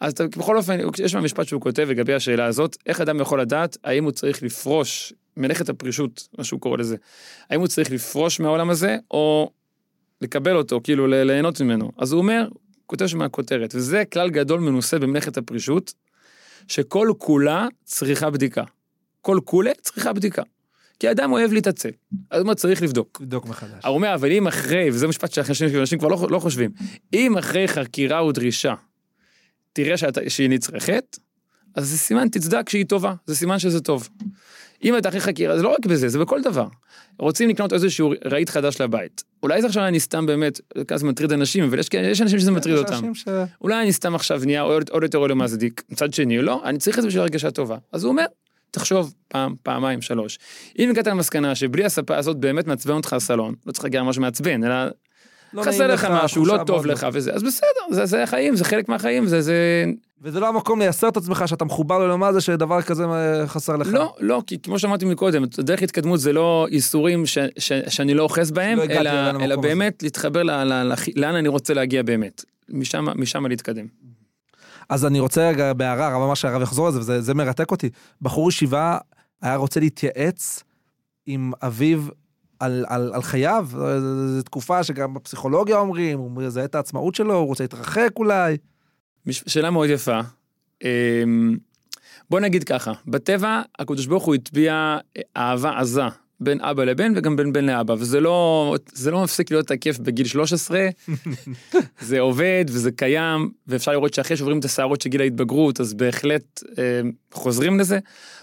[0.00, 3.40] אז אתה, בכל אופן, יש שם משפט שהוא כותב לגבי השאלה הזאת, איך אדם יכול
[3.40, 6.96] לדעת האם הוא צריך לפרוש, מלאכת הפרישות, מה שהוא קורא לזה,
[7.50, 9.50] האם הוא צריך לפרוש מהעולם הזה, או
[10.20, 11.92] לקבל אותו, כאילו ליהנות ממנו.
[11.98, 12.48] אז הוא אומר,
[12.86, 15.94] כותב שם מהכותרת, וזה כלל גדול מנוסה במלאכת הפרישות,
[16.68, 18.64] שכל כולה צריכה בדיקה.
[19.20, 20.42] כל כולה צריכה בדיקה.
[20.98, 21.90] כי האדם אוהב להתעצל,
[22.30, 23.18] אז הוא אומר, צריך לבדוק.
[23.20, 23.84] לבדוק מחדש.
[23.84, 26.70] הוא אומר, אבל אם אחרי, וזה משפט שאנשים אנשים כבר לא, לא חושבים,
[27.12, 28.74] אם אחרי חקירה ודרישה,
[29.72, 31.18] תראה שאת, שהיא נצרכת,
[31.74, 34.08] אז זה סימן תצדק שהיא טובה, זה סימן שזה טוב.
[34.84, 36.66] אם אתה אחרי חקירה, זה לא רק בזה, זה בכל דבר.
[37.18, 39.24] רוצים לקנות איזשהו רהיט חדש לבית.
[39.42, 40.60] אולי זה עכשיו אני סתם באמת,
[40.94, 43.14] זה מטריד אנשים, אבל יש, יש אנשים שזה מטריד אותם.
[43.14, 43.24] ש...
[43.60, 45.82] אולי אני סתם עכשיו נהיה עוד, יותר עולה מצדיק.
[45.90, 47.76] מצד שני, לא, אני צריך את זה בשביל הרגשה טובה.
[47.92, 48.24] אז הוא אומר,
[48.70, 50.38] תחשוב פעם, פעמיים, שלוש.
[50.78, 54.64] אם הגעת למסקנה שבלי הספה הזאת באמת מעצבן אותך הסלון, לא צריך להגיע ממש מעצבן,
[54.64, 54.74] אלא
[55.52, 57.10] לא חסר לך משהו, לא טוב לך לא.
[57.12, 59.84] וזה, אז בסדר, זה, זה החיים, זה חלק מהחיים, זה, זה...
[60.22, 63.88] וזה לא המקום לייסר את עצמך שאתה מחובר לעולמה זה שדבר כזה אה, חסר לך.
[63.92, 68.22] לא, לא, כי כמו שאמרתי מקודם, דרך התקדמות זה לא ייסורים ש, ש, שאני לא
[68.22, 69.56] אוחז בהם, לא אלא, אלא הזה.
[69.56, 72.44] באמת להתחבר ל, ל, ל, לאן אני רוצה להגיע באמת.
[72.68, 73.86] משם, משם להתקדם.
[74.88, 77.88] אז אני רוצה רגע בהערה, הרב אמר שהרב יחזור על זה, וזה זה מרתק אותי.
[78.22, 78.98] בחור ישיבה
[79.42, 80.64] היה רוצה להתייעץ
[81.26, 82.02] עם אביו
[82.60, 83.68] על, על, על חייו,
[84.36, 88.56] זו תקופה שגם בפסיכולוגיה אומרים, הוא מזהה את העצמאות שלו, הוא רוצה להתרחק אולי.
[89.30, 90.20] שאלה מאוד יפה.
[90.84, 91.56] אמ,
[92.30, 94.98] בוא נגיד ככה, בטבע הקדוש ברוך הוא הטביע
[95.36, 96.02] אהבה עזה
[96.40, 100.26] בין אבא לבן וגם בין בן לאבא וזה לא זה לא מפסיק להיות תקף בגיל
[100.26, 100.88] 13
[102.00, 106.62] זה עובד וזה קיים ואפשר לראות שאחרי שעוברים את הסערות של גיל ההתבגרות אז בהחלט
[106.78, 107.00] אה,
[107.32, 107.98] חוזרים לזה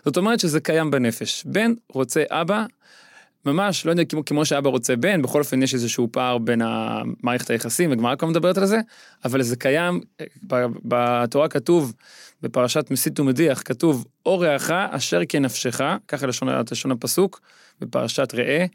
[0.05, 2.65] זאת אומרת שזה קיים בנפש בן רוצה אבא
[3.45, 7.49] ממש, לא יודע, כמו, כמו שאבא רוצה בן, בכל אופן יש איזשהו פער בין המערכת
[7.49, 8.79] היחסים, הגמרא כבר מדברת על זה,
[9.25, 10.01] אבל זה קיים,
[10.85, 11.93] בתורה כתוב,
[12.41, 17.41] בפרשת מסית ומדיח, כתוב, או רעך אשר כנפשך, ככה לשון, לשון הפסוק,
[17.81, 18.65] בפרשת ראה,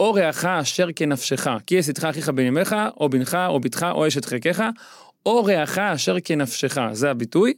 [0.00, 4.24] או רעך אשר כנפשך, כי יסתך אחיך בן אמך, או בנך, או בתך, או אשת
[4.24, 4.64] חלקך,
[5.26, 7.54] או רעך אשר כנפשך, זה הביטוי.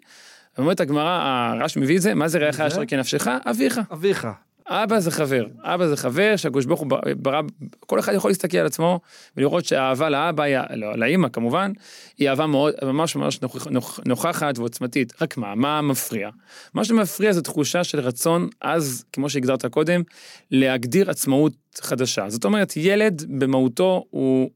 [0.59, 2.61] אומרת הגמרא, הרש מביא את זה, מה זה רעך?
[2.61, 3.29] אשר כנפשך?
[3.51, 3.81] אביך.
[3.93, 4.27] אביך.
[4.69, 7.41] אבא זה חבר, אבא זה חבר שהקדוש ברוך הוא ברא,
[7.81, 9.01] כל אחד יכול להסתכל על עצמו
[9.37, 11.73] ולראות שהאהבה לאבא, לא, לאימא כמובן,
[12.19, 15.13] היא אהבה מאוד, ממש ממש נוכח- נוכ- נוכחת ועוצמתית.
[15.23, 16.31] רק מה, מה מפריע?
[16.75, 20.03] מה שמפריע זה תחושה של רצון עז, כמו שהגדרת קודם,
[20.51, 22.29] להגדיר עצמאות חדשה.
[22.29, 24.51] זאת אומרת, ילד במהותו הוא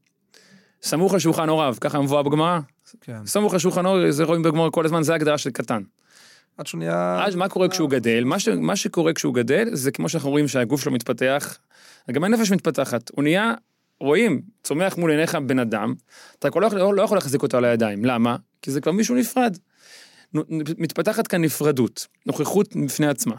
[0.83, 2.59] סמוך על שולחן הוריו, ככה מבואה בגמרא,
[3.01, 3.25] כן.
[3.25, 5.81] סמוך על שולחן הוריו, זה רואים בגמרא כל הזמן, זה הגדרה של קטן.
[6.61, 7.23] עד שהוא נהיה...
[7.27, 8.23] אז מה קורה כשהוא גדל?
[8.23, 11.57] מה, ש, מה שקורה כשהוא גדל זה כמו שאנחנו רואים שהגוף שלו מתפתח,
[12.11, 13.11] גם הנפש מתפתחת.
[13.15, 13.53] הוא נהיה,
[13.99, 15.93] רואים, צומח מול עיניך בן אדם,
[16.39, 18.05] אתה לא, יכול- לא יכול להחזיק אותו על הידיים.
[18.05, 18.35] למה?
[18.61, 19.57] כי זה כבר מישהו נפרד.
[20.77, 23.35] מתפתחת כאן נפרדות, נוכחות בפני עצמה.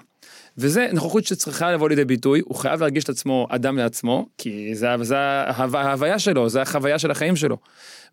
[0.59, 4.89] וזה נוכחות שצריכה לבוא לידי ביטוי, הוא חייב להרגיש את עצמו אדם לעצמו, כי זה,
[5.03, 7.57] זה ההו- ההוויה שלו, זה החוויה של החיים שלו.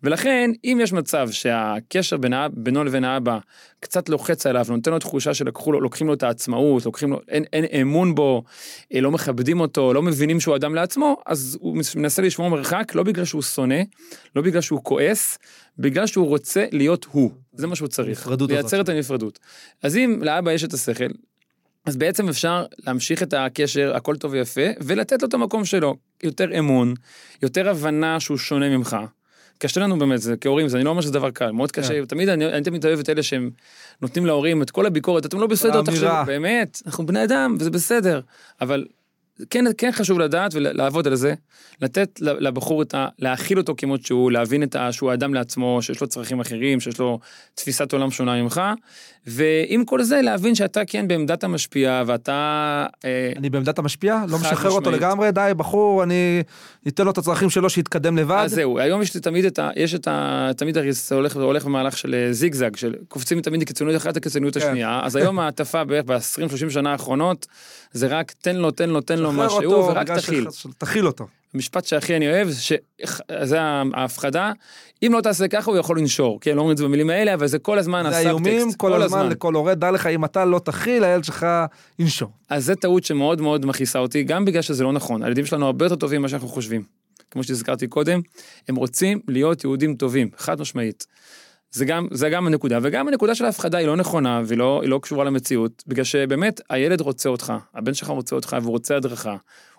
[0.02, 3.38] ולכן, אם יש מצב שהקשר בין, בינו לבין האבא
[3.80, 7.44] קצת לוחץ עליו, נותן לו תחושה שלקחו לו, לוקחים לו את העצמאות, לוקחים לו, אין,
[7.52, 8.42] אין אמון בו,
[8.94, 13.02] אה, לא מכבדים אותו, לא מבינים שהוא אדם לעצמו, אז הוא מנסה לשמור מרחק, לא
[13.02, 13.80] בגלל שהוא שונא,
[14.36, 15.38] לא בגלל שהוא כועס,
[15.78, 17.30] בגלל שהוא רוצה להיות הוא.
[17.54, 18.26] זה מה שהוא צריך.
[18.26, 19.38] הזאת לייצר את הנפרדות.
[19.82, 21.08] אז אם לאבא יש את השכל,
[21.86, 25.96] אז בעצם אפשר להמשיך את הקשר, הכל טוב ויפה, ולתת לו את המקום שלו.
[26.22, 26.94] יותר אמון,
[27.42, 28.96] יותר הבנה שהוא שונה ממך.
[29.58, 32.28] קשה לנו באמת, זה כהורים, זה אני לא אומר שזה דבר קל, מאוד קשה, תמיד,
[32.28, 33.50] אני, אני תמיד אוהב את אלה שהם
[34.02, 35.82] נותנים להורים את כל הביקורת, אתם לא בסדר.
[35.82, 38.20] תחשבו, באמת, אנחנו בני אדם, וזה בסדר,
[38.60, 38.84] אבל
[39.50, 41.34] כן, כן חשוב לדעת ולעבוד על זה,
[41.82, 43.08] לתת לבחור את ה...
[43.18, 44.92] להכיל אותו כמות שהוא, להבין את ה...
[44.92, 47.18] שהוא אדם לעצמו, שיש לו צרכים אחרים, שיש לו
[47.54, 48.60] תפיסת עולם שונה ממך,
[49.26, 52.86] ועם כל זה להבין שאתה כן בעמדת המשפיע ואתה...
[53.04, 55.00] אה, אני בעמדת המשפיע, לא משחרר אותו משמעית.
[55.00, 56.42] לגמרי, די, בחור, אני
[56.88, 58.42] אתן לו את הצרכים שלו שיתקדם לבד.
[58.44, 59.70] אז זהו, היום יש תמיד את ה...
[59.76, 60.50] יש את ה...
[60.56, 64.66] תמיד זה הולך, הולך במהלך של אה, זיגזג, של קופצים תמיד לקיצוניות אחת לקיצוניות כן.
[64.66, 67.46] השנייה, אז היום ההטפה בערך ב-20-30 שנה האחרונות,
[67.92, 70.46] זה רק תן לו, תן לו, תן לו שחרר משהו, אותו ורק תכיל.
[70.78, 71.26] תכיל אותו.
[71.54, 72.72] המשפט שהכי אני אוהב, זה ש-
[73.42, 73.60] זה
[73.94, 74.52] ההפחדה,
[75.02, 77.46] אם לא תעשה ככה הוא יכול לנשור, כן, לא אומרים את זה במילים האלה, אבל
[77.46, 80.58] זה כל הזמן זה הסאבטקסט, האיומים כל הזמן לכל הורה, דע לך, אם אתה לא
[80.58, 81.46] תכיל, הילד שלך
[81.98, 82.30] ינשור.
[82.50, 85.22] אז זה טעות שמאוד מאוד מכעיסה אותי, גם בגלל שזה לא נכון.
[85.22, 86.82] הילדים שלנו הרבה יותר טובים ממה שאנחנו חושבים.
[87.30, 88.20] כמו שהזכרתי קודם,
[88.68, 91.06] הם רוצים להיות יהודים טובים, חד משמעית.
[91.72, 94.98] זה גם, זה גם הנקודה, וגם הנקודה של ההפחדה היא לא נכונה והיא לא, לא
[95.02, 99.30] קשורה למציאות, בגלל שבאמת הילד רוצה אותך, הבן שלך רוצה אותך והוא רוצה הדרכה.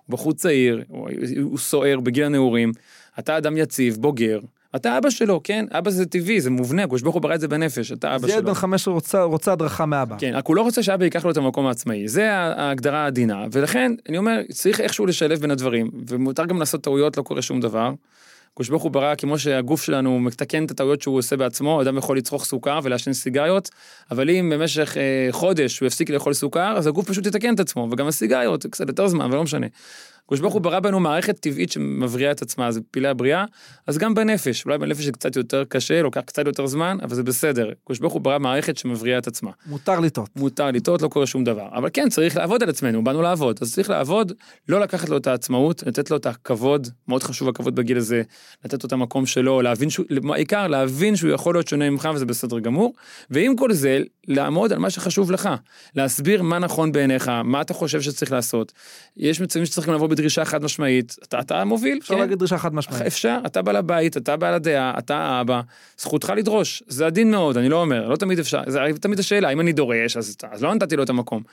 [0.05, 1.09] הוא בחור צעיר, הוא,
[1.41, 2.71] הוא סוער בגיל הנעורים,
[3.19, 4.39] אתה אדם יציב, בוגר,
[4.75, 5.65] אתה אבא שלו, כן?
[5.71, 8.37] אבא זה טבעי, זה מובנה, הקדוש ברוך הוא ברא את זה בנפש, אתה אבא ילד
[8.37, 8.47] שלו.
[8.47, 10.15] בן חמש רוצה- רוצה הדרכה מאבא.
[10.19, 13.91] כן, רק הוא לא רוצה שאבא ייקח לו את המקום העצמאי, זה ההגדרה העדינה, ולכן
[14.09, 17.93] אני אומר, צריך איכשהו לשלב בין הדברים, ומותר גם לעשות טעויות, לא קורה שום דבר.
[18.53, 22.17] הקדוש ברוך הוא ברא כמו שהגוף שלנו מתקן את הטעויות שהוא עושה בעצמו, אדם יכול
[22.17, 23.69] לצרוך סוכר ולעשן סיגריות,
[24.11, 27.87] אבל אם במשך אה, חודש הוא יפסיק לאכול סוכר, אז הגוף פשוט יתקן את עצמו,
[27.91, 29.67] וגם הסיגריות, קצת יותר זמן, אבל לא משנה.
[30.31, 33.45] הקדוש ברוך הוא ברא בנו מערכת טבעית שמבריאה את עצמה, זה פילי הבריאה,
[33.87, 37.23] אז גם בנפש, אולי בנפש זה קצת יותר קשה, לוקח קצת יותר זמן, אבל זה
[37.23, 37.71] בסדר.
[37.83, 39.51] הקדוש ברוך הוא ברא מערכת שמבריאה את עצמה.
[39.65, 40.29] מותר לטעות.
[40.35, 41.67] מותר לטעות, לא קורה שום דבר.
[41.73, 43.59] אבל כן, צריך לעבוד על עצמנו, באנו לעבוד.
[43.61, 44.31] אז צריך לעבוד,
[44.69, 48.21] לא לקחת לו את העצמאות, לתת לו את הכבוד, מאוד חשוב הכבוד בגיל הזה,
[48.65, 52.25] לתת לו את המקום שלו, להבין שהוא, העיקר להבין שהוא יכול להיות שונה ממך וזה
[52.25, 52.93] בסדר גמור,
[53.29, 55.49] ועם כל זה, לעמוד על מה שחשוב לך.
[55.95, 58.73] להסביר מה נכון בעיניך, מה אתה חושב שצריך לעשות.
[59.17, 62.73] יש מצבים שצריך גם לבוא בדרישה חד משמעית, אתה, אתה מוביל, אפשר להגיד דרישה חד
[62.75, 63.01] משמעית.
[63.01, 65.61] אפשר, אתה בעל הבית, אתה בעל הדעה, אתה האבא,
[65.97, 69.59] זכותך לדרוש, זה עדין מאוד, אני לא אומר, לא תמיד אפשר, זה תמיד השאלה, אם
[69.59, 71.43] אני דורש, אז, אז לא נתתי לו את המקום.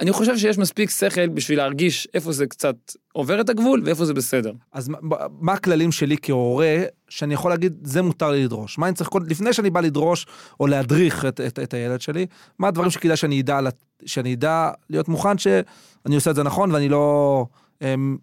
[0.00, 2.76] אני חושב שיש מספיק שכל בשביל להרגיש איפה זה קצת
[3.12, 4.52] עובר את הגבול ואיפה זה בסדר.
[4.72, 4.98] אז מה-
[5.40, 6.76] מה הכללים שלי כהורה,
[7.08, 8.78] שאני יכול להגיד, זה מותר לי לדרוש?
[8.78, 10.26] מה אני צריך, לפני שאני בא לדרוש
[10.60, 12.26] או להדריך את, את, את הילד שלי,
[12.58, 13.58] מה הדברים שכדאי שאני אדע,
[14.06, 17.46] שאני אדע להיות מוכן שאני עושה את זה נכון ואני לא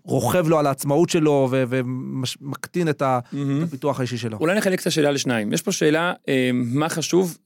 [0.04, 4.38] רוכב לו על העצמאות שלו ומקטין את הפיתוח האישי שלו.
[4.38, 7.38] אולי נחלק את השאלה לשניים, יש פה שאלה אה, מה חשוב,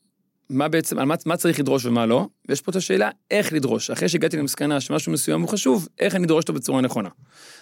[0.50, 3.89] מה בעצם, על מה, מה צריך לדרוש ומה לא, ויש פה את השאלה איך לדרוש,
[3.89, 7.10] אחרי שהגעתי למסקנה שמשהו מסוים הוא חשוב, איך אני דורש אותו בצורה נכונה.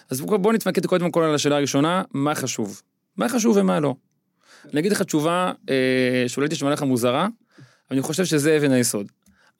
[0.09, 2.81] אז בואו בוא נתמקד קודם כל על השאלה הראשונה, מה חשוב.
[3.17, 3.95] מה חשוב ומה לא.
[4.71, 7.31] אני אגיד לך תשובה אה, שאולי תשמע לך מוזרה, אבל
[7.91, 9.07] אני חושב שזה אבן היסוד.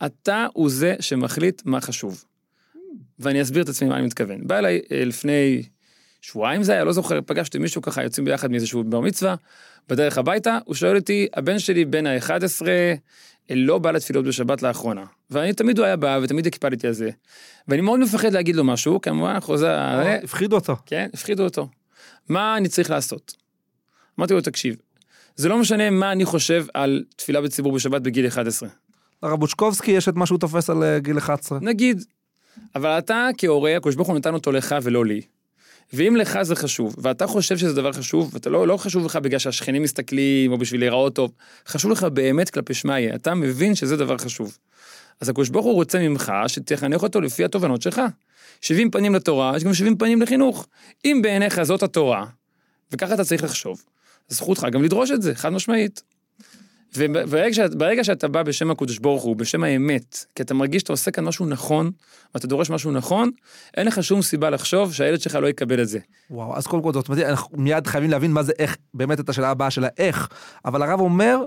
[0.06, 2.24] אתה הוא זה שמחליט מה חשוב.
[3.20, 4.48] ואני אסביר את עצמי מה אני מתכוון.
[4.48, 5.64] בא אליי אה, לפני
[6.22, 9.36] שבועיים זה היה, לא זוכר, פגשתי מישהו ככה, יוצאים ביחד מאיזשהו בר מצווה,
[9.90, 12.62] בדרך הביתה, הוא שואל אותי, הבן שלי בן ה-11,
[13.50, 15.04] לא בא לתפילות בשבת לאחרונה.
[15.30, 17.10] ואני תמיד הוא היה בא, ותמיד הקפדתי על זה.
[17.68, 20.76] ואני מאוד מפחד להגיד לו משהו, כמובן, אה, הפחידו אותו.
[20.86, 21.70] כן, הפחידו אותו.
[22.30, 23.36] מה אני צריך לעשות?
[24.20, 24.76] אמרתי לו, תקשיב,
[25.36, 28.70] זה לא משנה מה אני חושב על תפילה בציבור בשבת בגיל 11.
[29.24, 31.60] לרב בוצ'קובסקי יש את מה שהוא תופס על אה, גיל 11.
[31.62, 32.04] נגיד,
[32.76, 35.22] אבל אתה כהורה, הקדוש ברוך הוא נתן אותו לך ולא לי.
[35.94, 39.40] ואם לך זה חשוב, ואתה חושב שזה דבר חשוב, ואתה לא, לא חשוב לך בגלל
[39.40, 41.32] שהשכנים מסתכלים, או בשביל להיראות טוב,
[41.68, 44.58] חשוב לך באמת כלפי שמיא, אתה מבין שזה דבר חשוב.
[45.22, 48.02] אז הקדוש ברוך הוא רוצה ממך שתחנך אותו לפי התובנות שלך.
[48.62, 50.68] 70 פנים לתורה, יש גם 70 פנים לחינוך.
[51.06, 52.26] אם בעיניך זאת התורה,
[52.92, 53.84] וככה אתה צריך לחשוב,
[54.28, 56.15] זכותך גם לדרוש את זה, חד משמעית.
[56.98, 61.12] וברגע שאת, שאתה בא בשם הקדוש ברוך הוא, בשם האמת, כי אתה מרגיש שאתה עושה
[61.12, 61.92] כאן משהו נכון,
[62.34, 63.32] ואתה דורש משהו נכון,
[63.78, 66.00] אין לך שום סיבה לחשוב שהילד שלך לא יקבל את זה.
[66.30, 69.30] וואו, אז קודם כל, זאת אומרת, אנחנו מיד חייבים להבין מה זה איך, באמת את
[69.30, 70.28] השאלה הבאה של האיך,
[70.66, 71.38] אבל הרב אומר,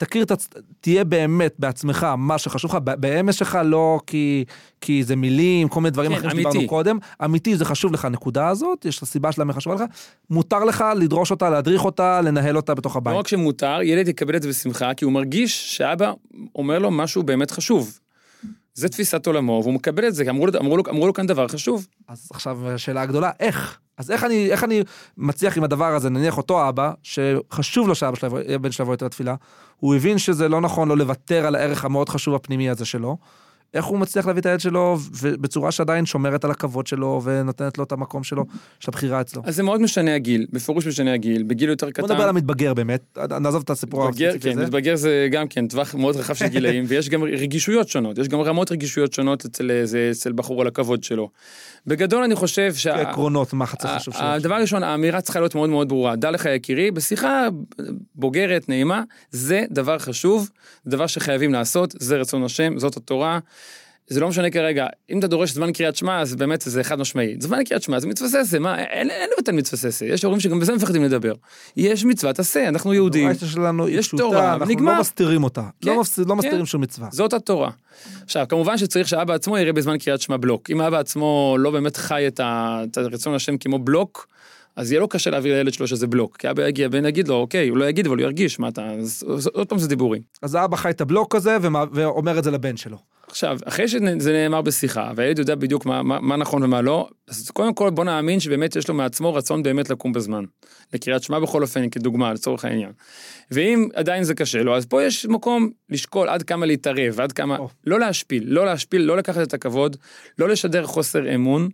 [0.00, 0.48] תכיר את עצ...
[0.80, 4.44] תהיה באמת בעצמך מה שחשוב לך, באמת שלך לא כי,
[4.80, 6.30] כי זה מילים, כל מיני דברים כן, אחרים.
[6.30, 9.82] שדיברנו קודם, אמיתי זה חשוב לך, הנקודה הזאת, יש סיבה שלמה חשובה לך,
[10.30, 13.14] מותר לך לדרוש אותה, להדריך אותה, לנהל אותה בתוך הבית.
[13.14, 16.12] לא רק שמותר, ילד יקבל את זה בשמחה, כי הוא מרגיש שאבא
[16.54, 17.98] אומר לו משהו באמת חשוב.
[18.80, 21.48] זה תפיסת עולמו, והוא מקבל את זה, כי אמרו אמרו לו, אמרו לו כאן דבר
[21.48, 21.86] חשוב.
[22.08, 23.78] אז עכשיו השאלה הגדולה, איך?
[23.98, 24.82] אז איך אני, איך אני
[25.16, 28.16] מצליח עם הדבר הזה, נניח אותו אבא, שחשוב לו שהאבא
[28.70, 29.34] שלו, יבוא יותר לתפילה,
[29.76, 33.16] הוא הבין שזה לא נכון לו לוותר על הערך המאוד חשוב הפנימי הזה שלו,
[33.74, 37.84] איך הוא מצליח להביא את הילד שלו בצורה שעדיין שומרת על הכבוד שלו ונותנת לו
[37.84, 38.44] את המקום שלו,
[38.80, 39.42] של הבחירה אצלו.
[39.44, 42.02] אז זה מאוד משנה הגיל, בפירוש משנה הגיל, בגיל יותר קטן.
[42.02, 44.64] בוא נדבר על המתבגר באמת, נעזוב את הסיפור הספציפי כן, הזה.
[44.64, 48.40] מתבגר זה גם כן טווח מאוד רחב של גילאים, ויש גם רגישויות שונות, יש גם
[48.40, 51.30] רמות רגישויות שונות אצל, איזה- אצל בחור על הכבוד שלו.
[51.86, 52.94] בגדול אני חושב שה...
[53.10, 54.22] עקרונות, מה צריך חשוב שיש.
[54.24, 56.16] הדבר הראשון, האמירה צריכה להיות מאוד מאוד ברורה.
[56.16, 57.48] דע לך יקירי, בשיחה
[58.14, 60.50] בוגרת, נעימה, זה דבר חשוב,
[60.84, 63.38] זה דבר שחייבים לעשות, זה רצון השם, זאת התורה.
[64.12, 67.36] זה לא משנה כרגע, אם אתה דורש זמן קריאת שמע, אז באמת זה חד משמעי.
[67.38, 70.60] זמן קריאת שמע זה מצווה ססה, מה, אין אין לבטל מצווה ססה, יש הורים שגם
[70.60, 71.32] בזה מפחדים לדבר.
[71.76, 73.30] יש מצוות עשה, אנחנו יהודים,
[73.88, 74.92] יש פשוטה, תורה, אנחנו נגמר.
[74.94, 75.62] לא מסתירים אותה.
[75.80, 76.32] כן, לא מפס- לא כן.
[76.34, 77.08] מסתירים שום מצווה.
[77.12, 77.70] זאת התורה.
[78.24, 80.70] עכשיו, כמובן שצריך שאבא עצמו יראה בזמן קריאת שמע בלוק.
[80.70, 82.80] אם אבא עצמו לא באמת חי את, ה...
[82.90, 84.26] את רצון השם כמו בלוק,
[84.76, 86.36] אז יהיה לו קשה להעביר לילד שלו שזה בלוק.
[86.36, 88.90] כי אבא יגיע, הבן יגיד לו, אוקיי, הוא לא יגיד, אבל הוא ירגיש, מה אתה...
[88.90, 90.22] אז עוד פעם זה דיבורים.
[90.42, 92.96] אז האבא חי את הבלוק הזה ומה- ואומר את זה לבן שלו.
[93.28, 97.50] עכשיו, אחרי שזה נאמר בשיחה, והילד יודע בדיוק מה, מה, מה נכון ומה לא, אז
[97.50, 100.44] קודם כל בוא נאמין שבאמת יש לו מעצמו רצון באמת לקום בזמן.
[100.94, 102.92] לקריאת שמע בכל אופן, כדוגמה, לצורך העניין.
[103.50, 107.58] ואם עדיין זה קשה לו, אז פה יש מקום לשקול עד כמה להתערב, עד כמה...
[107.58, 107.68] או.
[107.86, 109.96] לא להשפיל, לא להשפיל, לא לקחת את הכבוד,
[110.38, 111.68] לא לשדר חוסר אמון.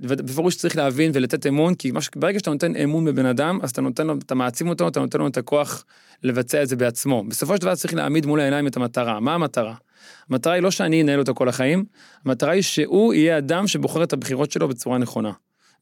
[0.00, 2.10] ובפירוש צריך להבין ולתת אמון, כי מש...
[2.16, 5.18] ברגע שאתה נותן אמון בבן אדם, אז אתה נותן לו, אתה מעצים אותו, אתה נותן
[5.18, 5.84] לו את הכוח
[6.22, 7.24] לבצע את זה בעצמו.
[7.28, 9.20] בסופו של דבר צריך להעמיד מול העיניים את המטרה.
[9.20, 9.74] מה המטרה?
[10.30, 11.84] המטרה היא לא שאני אנהל אותו כל החיים,
[12.24, 15.32] המטרה היא שהוא יהיה אדם שבוחר את הבחירות שלו בצורה נכונה.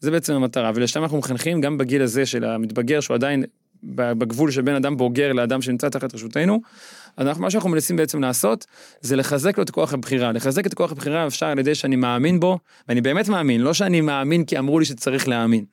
[0.00, 3.44] זה בעצם המטרה, ולשם אנחנו מחנכים גם בגיל הזה של המתבגר, שהוא עדיין
[3.82, 6.60] בגבול של בין אדם בוגר לאדם שנמצא תחת רשותנו,
[7.18, 8.66] אנחנו, מה שאנחנו מנסים בעצם לעשות,
[9.00, 10.32] זה לחזק לו את כוח הבחירה.
[10.32, 14.00] לחזק את כוח הבחירה אפשר על ידי שאני מאמין בו, ואני באמת מאמין, לא שאני
[14.00, 15.64] מאמין כי אמרו לי שצריך להאמין.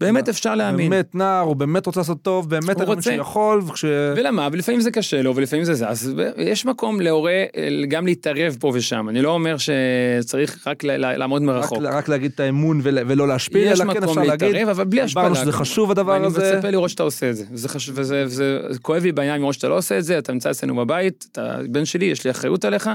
[0.00, 0.90] באמת אפשר להאמין.
[0.90, 3.02] באמת נער, הוא באמת רוצה לעשות טוב, באמת הוא אני רוצה.
[3.02, 3.84] שהוא יכול, וכש...
[4.16, 4.48] ולמה?
[4.52, 5.88] ולפעמים זה קשה לו, ולפעמים זה.
[5.88, 9.08] אז יש מקום להורה אה, גם להתערב פה ושם.
[9.08, 11.78] אני לא אומר שצריך רק לעמוד רק, מרחוק.
[11.82, 14.84] רק להגיד את האמון ול, ולא להשפיל, יש אלא כן מקום אפשר להגיד, להתערב, אבל
[14.84, 15.22] בלי השפלה.
[15.22, 15.52] דיברנו שזה.
[15.52, 16.54] חשוב הדבר ואני הזה.
[16.54, 17.44] מצפה לראות שאתה עושה את זה.
[17.54, 20.32] זה חשוב, וזה, וזה, זה כואב לי בעיניים לראות שאתה לא עושה את זה, אתה
[20.32, 22.90] נמצא אצלנו בבית, אתה בן שלי, יש לי אחריות עליך.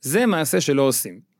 [0.00, 1.31] זה מעשה שלא עושים.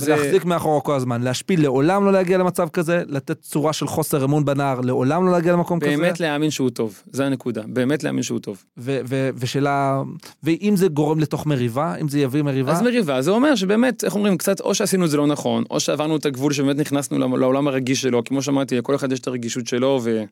[0.00, 4.24] זה- להחזיק מאחורו כל הזמן, להשפיל, לעולם לא להגיע למצב כזה, לתת צורה של חוסר
[4.24, 5.90] אמון בנער, לעולם לא להגיע למקום כזה.
[5.96, 8.64] באמת להאמין שהוא טוב, זה הנקודה, באמת להאמין שהוא טוב.
[8.78, 10.02] ו- ו- ושאלה,
[10.42, 14.14] ואם זה גורם לתוך מריבה, אם זה יביא מריבה, אז מריבה, זה אומר שבאמת, איך
[14.14, 17.68] אומרים, קצת, או שעשינו את זה לא נכון, או שעברנו את הגבול שבאמת נכנסנו לעולם-
[17.68, 20.22] הרגיש שלו, כמו שאמרתי, לכל אחד יש את הרגישות שלו, ו...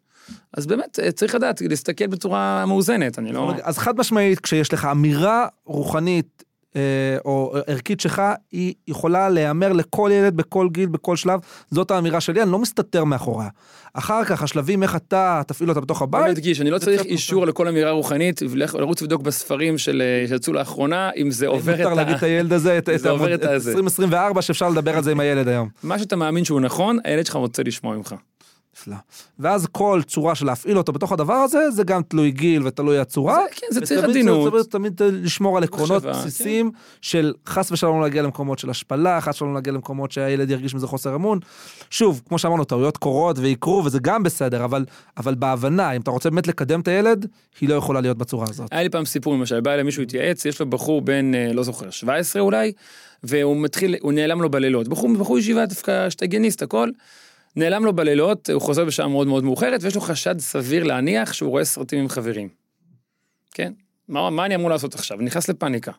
[0.52, 3.52] אז באמת, אה, צריך לדעת, להסתכל בצורה מאוזנת, אני לא...
[3.62, 6.44] אז חד משמעית, כשיש לך אמירה רוחנית
[7.24, 11.40] או ערכית שלך, היא יכולה להיאמר לכל ילד, בכל גיל, בכל שלב.
[11.70, 13.48] זאת האמירה שלי, אני לא מסתתר מאחוריה.
[13.94, 17.68] אחר כך, השלבים, איך אתה תפעיל אותה בתוך הבית, נדגיש, אני לא צריך אישור לכל
[17.68, 18.42] אמירה רוחנית,
[18.74, 22.16] לרוץ ולבדוק בספרים של, אה, שיצאו לאחרונה, אם זה עובר מותר את להגיד ה...
[22.18, 22.88] את הילד הזה, את,
[23.44, 23.70] הזה.
[23.70, 25.68] 2024, שאפשר לדבר על זה עם הילד היום.
[25.82, 28.14] מה שאתה מאמין שהוא נכון, הילד שלך רוצה לשמוע ממך.
[28.88, 28.96] נפלא.
[29.38, 33.34] ואז כל צורה של להפעיל אותו בתוך הדבר הזה, זה גם תלוי גיל ותלוי הצורה.
[33.34, 34.52] זה- כן, זה צריך עדינות.
[34.52, 36.10] צריך תמיד לשמור על עקרונות כן.
[36.10, 36.70] בסיסיים
[37.00, 40.74] של חס ושלום לא להגיע למקומות של השפלה, חס ושלום לא להגיע למקומות שהילד ירגיש
[40.74, 41.38] מזה חוסר אמון.
[41.90, 44.84] שוב, כמו שאמרנו, טעויות קורות ויקרו, וזה גם בסדר, אבל,
[45.16, 47.26] אבל בהבנה, אם אתה רוצה באמת לקדם את הילד,
[47.60, 48.68] היא לא יכולה להיות בצורה הזאת.
[48.72, 51.62] היה לי פעם סיפור למשל, בא אליי מישהו התייעץ, יש לו בחור בן, אה, לא
[51.62, 52.72] זוכר, 17 אולי,
[53.22, 54.88] והוא מתחיל, הוא נעלם לו בלילות.
[54.88, 56.90] בחור, בחור ישיבה דווקא שטגניסט, הכל.
[57.56, 61.50] נעלם לו בלילות, הוא חוזר בשעה מאוד מאוד מאוחרת, ויש לו חשד סביר להניח שהוא
[61.50, 62.48] רואה סרטים עם חברים.
[63.54, 63.72] כן?
[64.08, 65.18] מה, מה אני אמור לעשות עכשיו?
[65.20, 65.92] נכנס לפאניקה.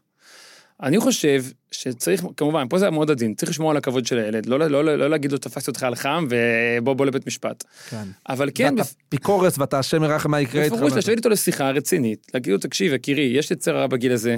[0.84, 4.60] אני חושב שצריך, כמובן, פה זה מאוד עדין, צריך לשמור על הכבוד של הילד, לא,
[4.60, 7.64] לא, לא, לא להגיד לו תפסתי אותך על חם ובוא בוא לבית משפט.
[7.89, 8.03] כן.
[8.30, 10.74] אבל כן, ואתה פיקורס ואתה השם ירחם מה יקרה איתך.
[10.74, 14.38] בפירוש לשבת איתו לשיחה רצינית, להגיד לו, תקשיב, יקירי, יש לי יצר הרע בגיל הזה,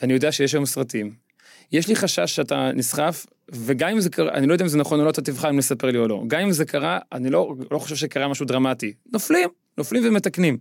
[0.00, 1.12] ואני יודע שיש היום סרטים.
[1.72, 5.00] יש לי חשש שאתה נסחף, וגם אם זה קרה, אני לא יודע אם זה נכון
[5.00, 6.22] או לא, אתה תבחר אם לספר לי או לא.
[6.26, 8.92] גם אם זה קרה, אני לא, לא חושב שקרה משהו דרמטי.
[9.12, 9.48] נופלים,
[9.78, 10.58] נופלים ומתקנים.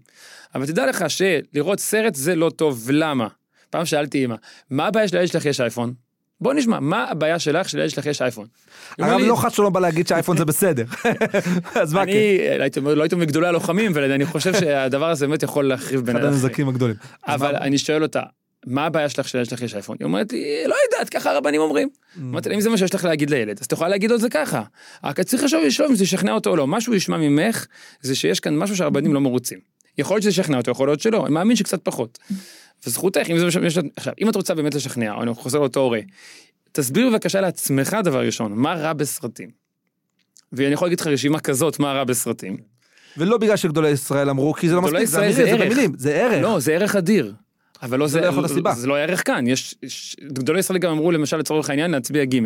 [0.56, 3.28] אבל תדע לך שלראות סרט זה לא טוב, ולמה?
[3.70, 4.36] פעם שאלתי אמא,
[4.70, 5.94] מה הבעיה של הילד שלך יש אייפון?
[6.42, 8.48] בוא נשמע, מה הבעיה שלך שלילד שלך יש אייפון?
[9.00, 10.86] הרב לי, לא חס שלא בא להגיד שהאייפון זה בסדר.
[11.82, 12.12] אז מה כן?
[12.12, 16.18] אני לא הייתי אומר, לא מגדולי הלוחמים, ואני חושב שהדבר הזה באמת יכול להחריב בין
[16.18, 16.96] אחד הנזקים הגדולים.
[17.28, 18.22] אבל אני שואל אותה,
[18.66, 19.98] מה הבעיה שלך שלילד שלך יש אייפון?
[20.00, 21.90] היא אומרת לי, לא יודעת, ככה הרבנים אומרים.
[22.20, 24.22] אמרתי לה, אם זה מה שיש לך להגיד לילד, אז את יכולה להגיד לו את
[24.22, 24.64] זה ככה.
[25.04, 26.68] רק את לחשוב לשאול אם זה ישכנע אותו או לא.
[26.68, 27.66] מה שהוא ישמע ממך,
[28.02, 29.60] זה שיש כאן משהו שהרבנים לא מרוצים.
[29.98, 32.18] יכול להיות שזה ישכנע אותו, יכול להיות שלא, אני מאמין שקצת פחות.
[32.86, 33.78] וזכותך, אם זה מה שיש...
[33.96, 36.00] עכשיו, אם את רוצה באמת לשכנע, או אני חוזר לאותו הורה,
[36.72, 39.50] תסביר בבקשה לעצמך דבר ראשון, מה רע בסרטים.
[40.54, 42.58] ואני יכול להגיד לך רשימה כזאת, מה רע בסרטים.
[43.18, 45.78] ולא בגלל שגדולי ישראל אמרו, כי זה לא מספיק, זה זה זה ערך.
[45.98, 46.44] זה ערך.
[46.44, 47.34] לא, זה ערך אדיר.
[47.82, 48.74] אבל לא זה זה, לא יכול הסיבה.
[48.74, 52.40] זה לא הערך כאן, יש, יש, גדולי ישראל גם אמרו למשל לצורך העניין להצביע ג'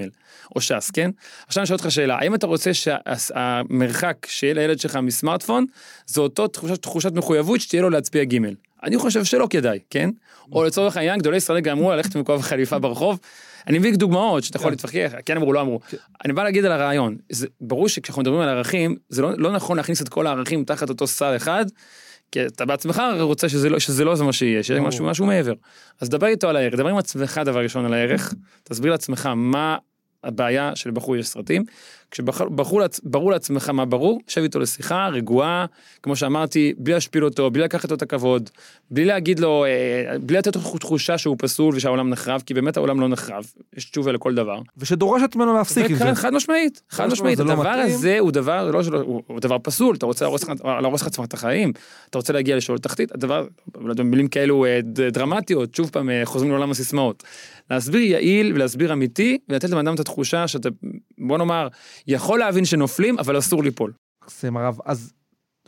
[0.56, 1.12] או ש"ס, כן?
[1.48, 5.66] עכשיו אני שואל אותך שאלה, האם אתה רוצה שהמרחק שיהיה לילד שלך מסמארטפון,
[6.06, 8.38] זה אותו תחושת, תחושת מחויבות שתהיה לו להצביע ג'?
[8.84, 10.10] אני חושב שלא כדאי, כן?
[10.52, 13.20] או לצורך העניין, גדולי ישראל גם אמרו ללכת כובע חליפה ברחוב.
[13.68, 15.80] אני מביא דוגמאות שאתה יכול להתווכח, כן אמרו, לא אמרו.
[16.26, 17.18] אני בא להגיד על הרעיון,
[17.62, 21.08] ברור שכשאנחנו מדברים על ערכים, זה לא, לא נכון להכניס את כל הערכים תחת אותו
[21.08, 21.66] שר אחד,
[22.36, 24.82] כי אתה בעצמך רוצה שזה לא, שזה לא זה מה שיהיה, שיהיה.
[24.82, 25.54] משהו, משהו מעבר.
[26.02, 28.34] אז דבר איתו על הערך, דבר עם עצמך דבר ראשון על הערך,
[28.64, 29.78] תסביר לעצמך מה
[30.24, 31.64] הבעיה שלבחור יש סרטים.
[32.16, 35.66] כשברור לעצמך מה ברור, שב איתו לשיחה רגועה,
[36.04, 38.50] כמו שאמרתי, בלי להשפיל אותו, בלי לקחת לו את הכבוד,
[38.92, 43.00] בלי להגיד לו, אה, בלי לתת לו תחושה שהוא פסול ושהעולם נחרב, כי באמת העולם
[43.00, 43.44] לא נחרב,
[43.78, 44.60] יש תשובה לכל דבר.
[44.78, 46.16] ושדורשת ממנו להפסיק עם זה.
[46.16, 47.96] חד משמעית, חד משמעית, לא הדבר מתאים.
[47.96, 50.26] הזה הוא דבר, לא הוא, הוא דבר פסול, אתה רוצה
[50.82, 51.72] להרוס לך- את החיים,
[52.10, 53.48] אתה רוצה להגיע לשאול תחתית, הדבר,
[53.82, 54.80] לא במילים כאלו אה,
[55.12, 57.24] דרמטיות, שוב פעם אה, חוזרים לעולם הסיסמאות.
[57.72, 60.70] להסביר יעיל ולהסביר אמיתי, ולתת לבן אדם את התחושה שאתה,
[61.18, 61.68] בוא נאמר,
[62.08, 63.94] יכול להבין שנופלים, אבל אסור ליפול.
[64.24, 65.14] מקסים הרב, אז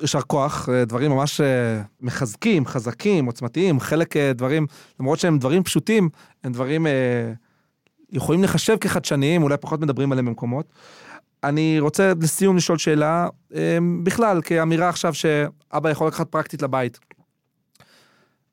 [0.01, 4.67] יישר כוח, אה, דברים ממש אה, מחזקים, חזקים, עוצמתיים, חלק אה, דברים,
[4.99, 6.09] למרות שהם דברים פשוטים,
[6.43, 6.87] הם דברים
[8.11, 10.65] יכולים לחשב כחדשניים, אולי פחות מדברים עליהם במקומות.
[11.43, 13.27] אני רוצה לסיום לשאול שאלה,
[14.03, 16.99] בכלל, כאמירה עכשיו שאבא יכול לקחת פרקטית לבית.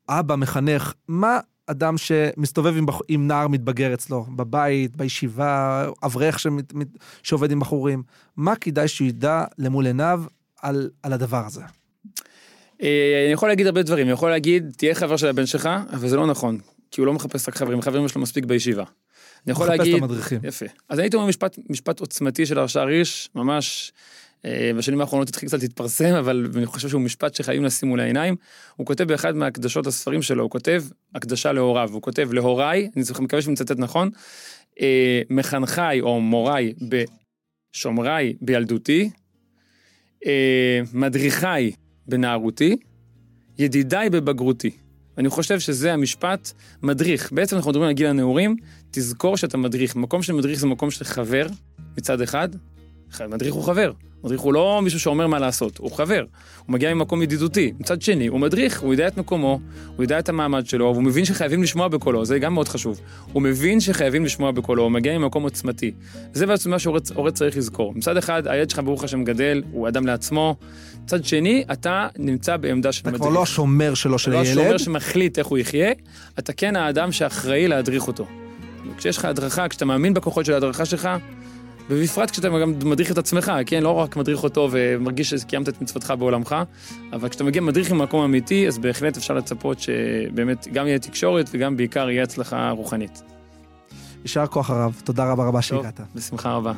[0.09, 2.99] אבא, מחנך, מה אדם שמסתובב עם, בח...
[3.07, 6.73] עם נער מתבגר אצלו, בבית, בישיבה, אברך שמת...
[6.73, 6.87] מת...
[7.23, 8.03] שעובד עם בחורים,
[8.37, 10.23] מה כדאי שהוא ידע למול עיניו
[10.61, 11.61] על, על הדבר הזה?
[12.81, 16.07] אה, אני יכול להגיד הרבה דברים, אני יכול להגיד, תהיה חבר של הבן שלך, אבל
[16.07, 16.59] זה לא נכון,
[16.91, 18.83] כי הוא לא מחפש רק חברים, חברים יש לו מספיק בישיבה.
[19.45, 20.39] אני יכול מחפש את להגיד, המדריכים.
[20.43, 20.65] יפה.
[20.89, 23.91] אז הייתי אומר משפט, משפט עוצמתי של הרשע ריש, ממש
[24.77, 28.35] בשנים האחרונות התחיל קצת להתפרסם, אבל אני חושב שהוא משפט שחייבים לשים מול העיניים.
[28.75, 30.83] הוא כותב באחד מהקדשות הספרים שלו, הוא כותב
[31.15, 34.09] הקדשה להוריו, הוא כותב להוריי, אני מקווה שאני מצטט נכון,
[34.81, 36.73] אה, מחנכיי או מוריי
[37.75, 39.09] בשומריי בילדותי,
[40.25, 41.71] אה, מדריכיי
[42.07, 42.77] בנערותי,
[43.57, 44.71] ידידיי בבגרותי.
[45.17, 46.51] אני חושב שזה המשפט
[46.83, 47.31] מדריך.
[47.31, 48.55] בעצם אנחנו מדברים על גיל הנעורים,
[48.91, 49.95] תזכור שאתה מדריך.
[49.95, 51.47] מקום של מדריך זה מקום של חבר
[51.97, 52.49] מצד אחד,
[53.29, 53.91] מדריך הוא חבר.
[54.23, 56.23] מדריך הוא לא מישהו שאומר מה לעשות, הוא חבר.
[56.65, 57.71] הוא מגיע ממקום ידידותי.
[57.79, 59.59] מצד שני, הוא מדריך, הוא יודע את מקומו,
[59.95, 63.01] הוא יודע את המעמד שלו, והוא מבין שחייבים לשמוע בקולו, זה גם מאוד חשוב.
[63.33, 65.91] הוא מבין שחייבים לשמוע בקולו, הוא מגיע ממקום עוצמתי.
[66.33, 67.93] זה בעצם מה שהורה צריך לזכור.
[67.95, 70.55] מצד אחד, הילד שלך ברוך השם גדל, הוא אדם לעצמו.
[71.03, 73.21] מצד שני, אתה נמצא בעמדה של אתה מדריך.
[73.23, 74.57] כבר לא השומר שלו של לא הילד.
[74.57, 75.91] השומר שמחליט איך הוא יחיה,
[76.39, 78.27] אתה כן האדם שאחראי להדריך אותו.
[78.97, 81.09] כשיש לך הדרכה, כשאתה מאמין בכוחות של ההדרכה שלך,
[81.89, 83.83] ובפרט כשאתה גם מדריך את עצמך, כן?
[83.83, 86.55] לא רק מדריך אותו ומרגיש שקיימת את מצוותך בעולמך,
[87.13, 91.77] אבל כשאתה מגיע מדריך ממקום אמיתי, אז בהחלט אפשר לצפות שבאמת גם יהיה תקשורת וגם
[91.77, 93.23] בעיקר יהיה הצלחה רוחנית.
[94.23, 96.01] יישר כוח הרב, תודה רבה רבה שהגעת.
[96.15, 96.73] בשמחה רבה.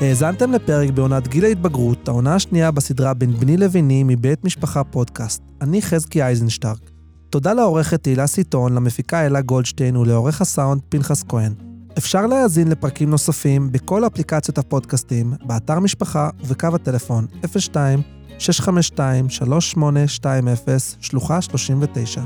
[0.00, 5.42] האזנתם לפרק בעונת גיל ההתבגרות, העונה השנייה בסדרה בין בני לביני מבית משפחה פודקאסט.
[5.60, 6.99] אני חזקי אייזנשטרק.
[7.30, 11.52] תודה לעורכת תהילה סיטון, למפיקה אלה גולדשטיין ולעורך הסאונד פנחס כהן.
[11.98, 17.26] אפשר להאזין לפרקים נוספים בכל אפליקציות הפודקאסטים, באתר משפחה ובקו הטלפון
[17.58, 18.02] 02
[18.38, 22.20] 652 3820 שלוחה 39.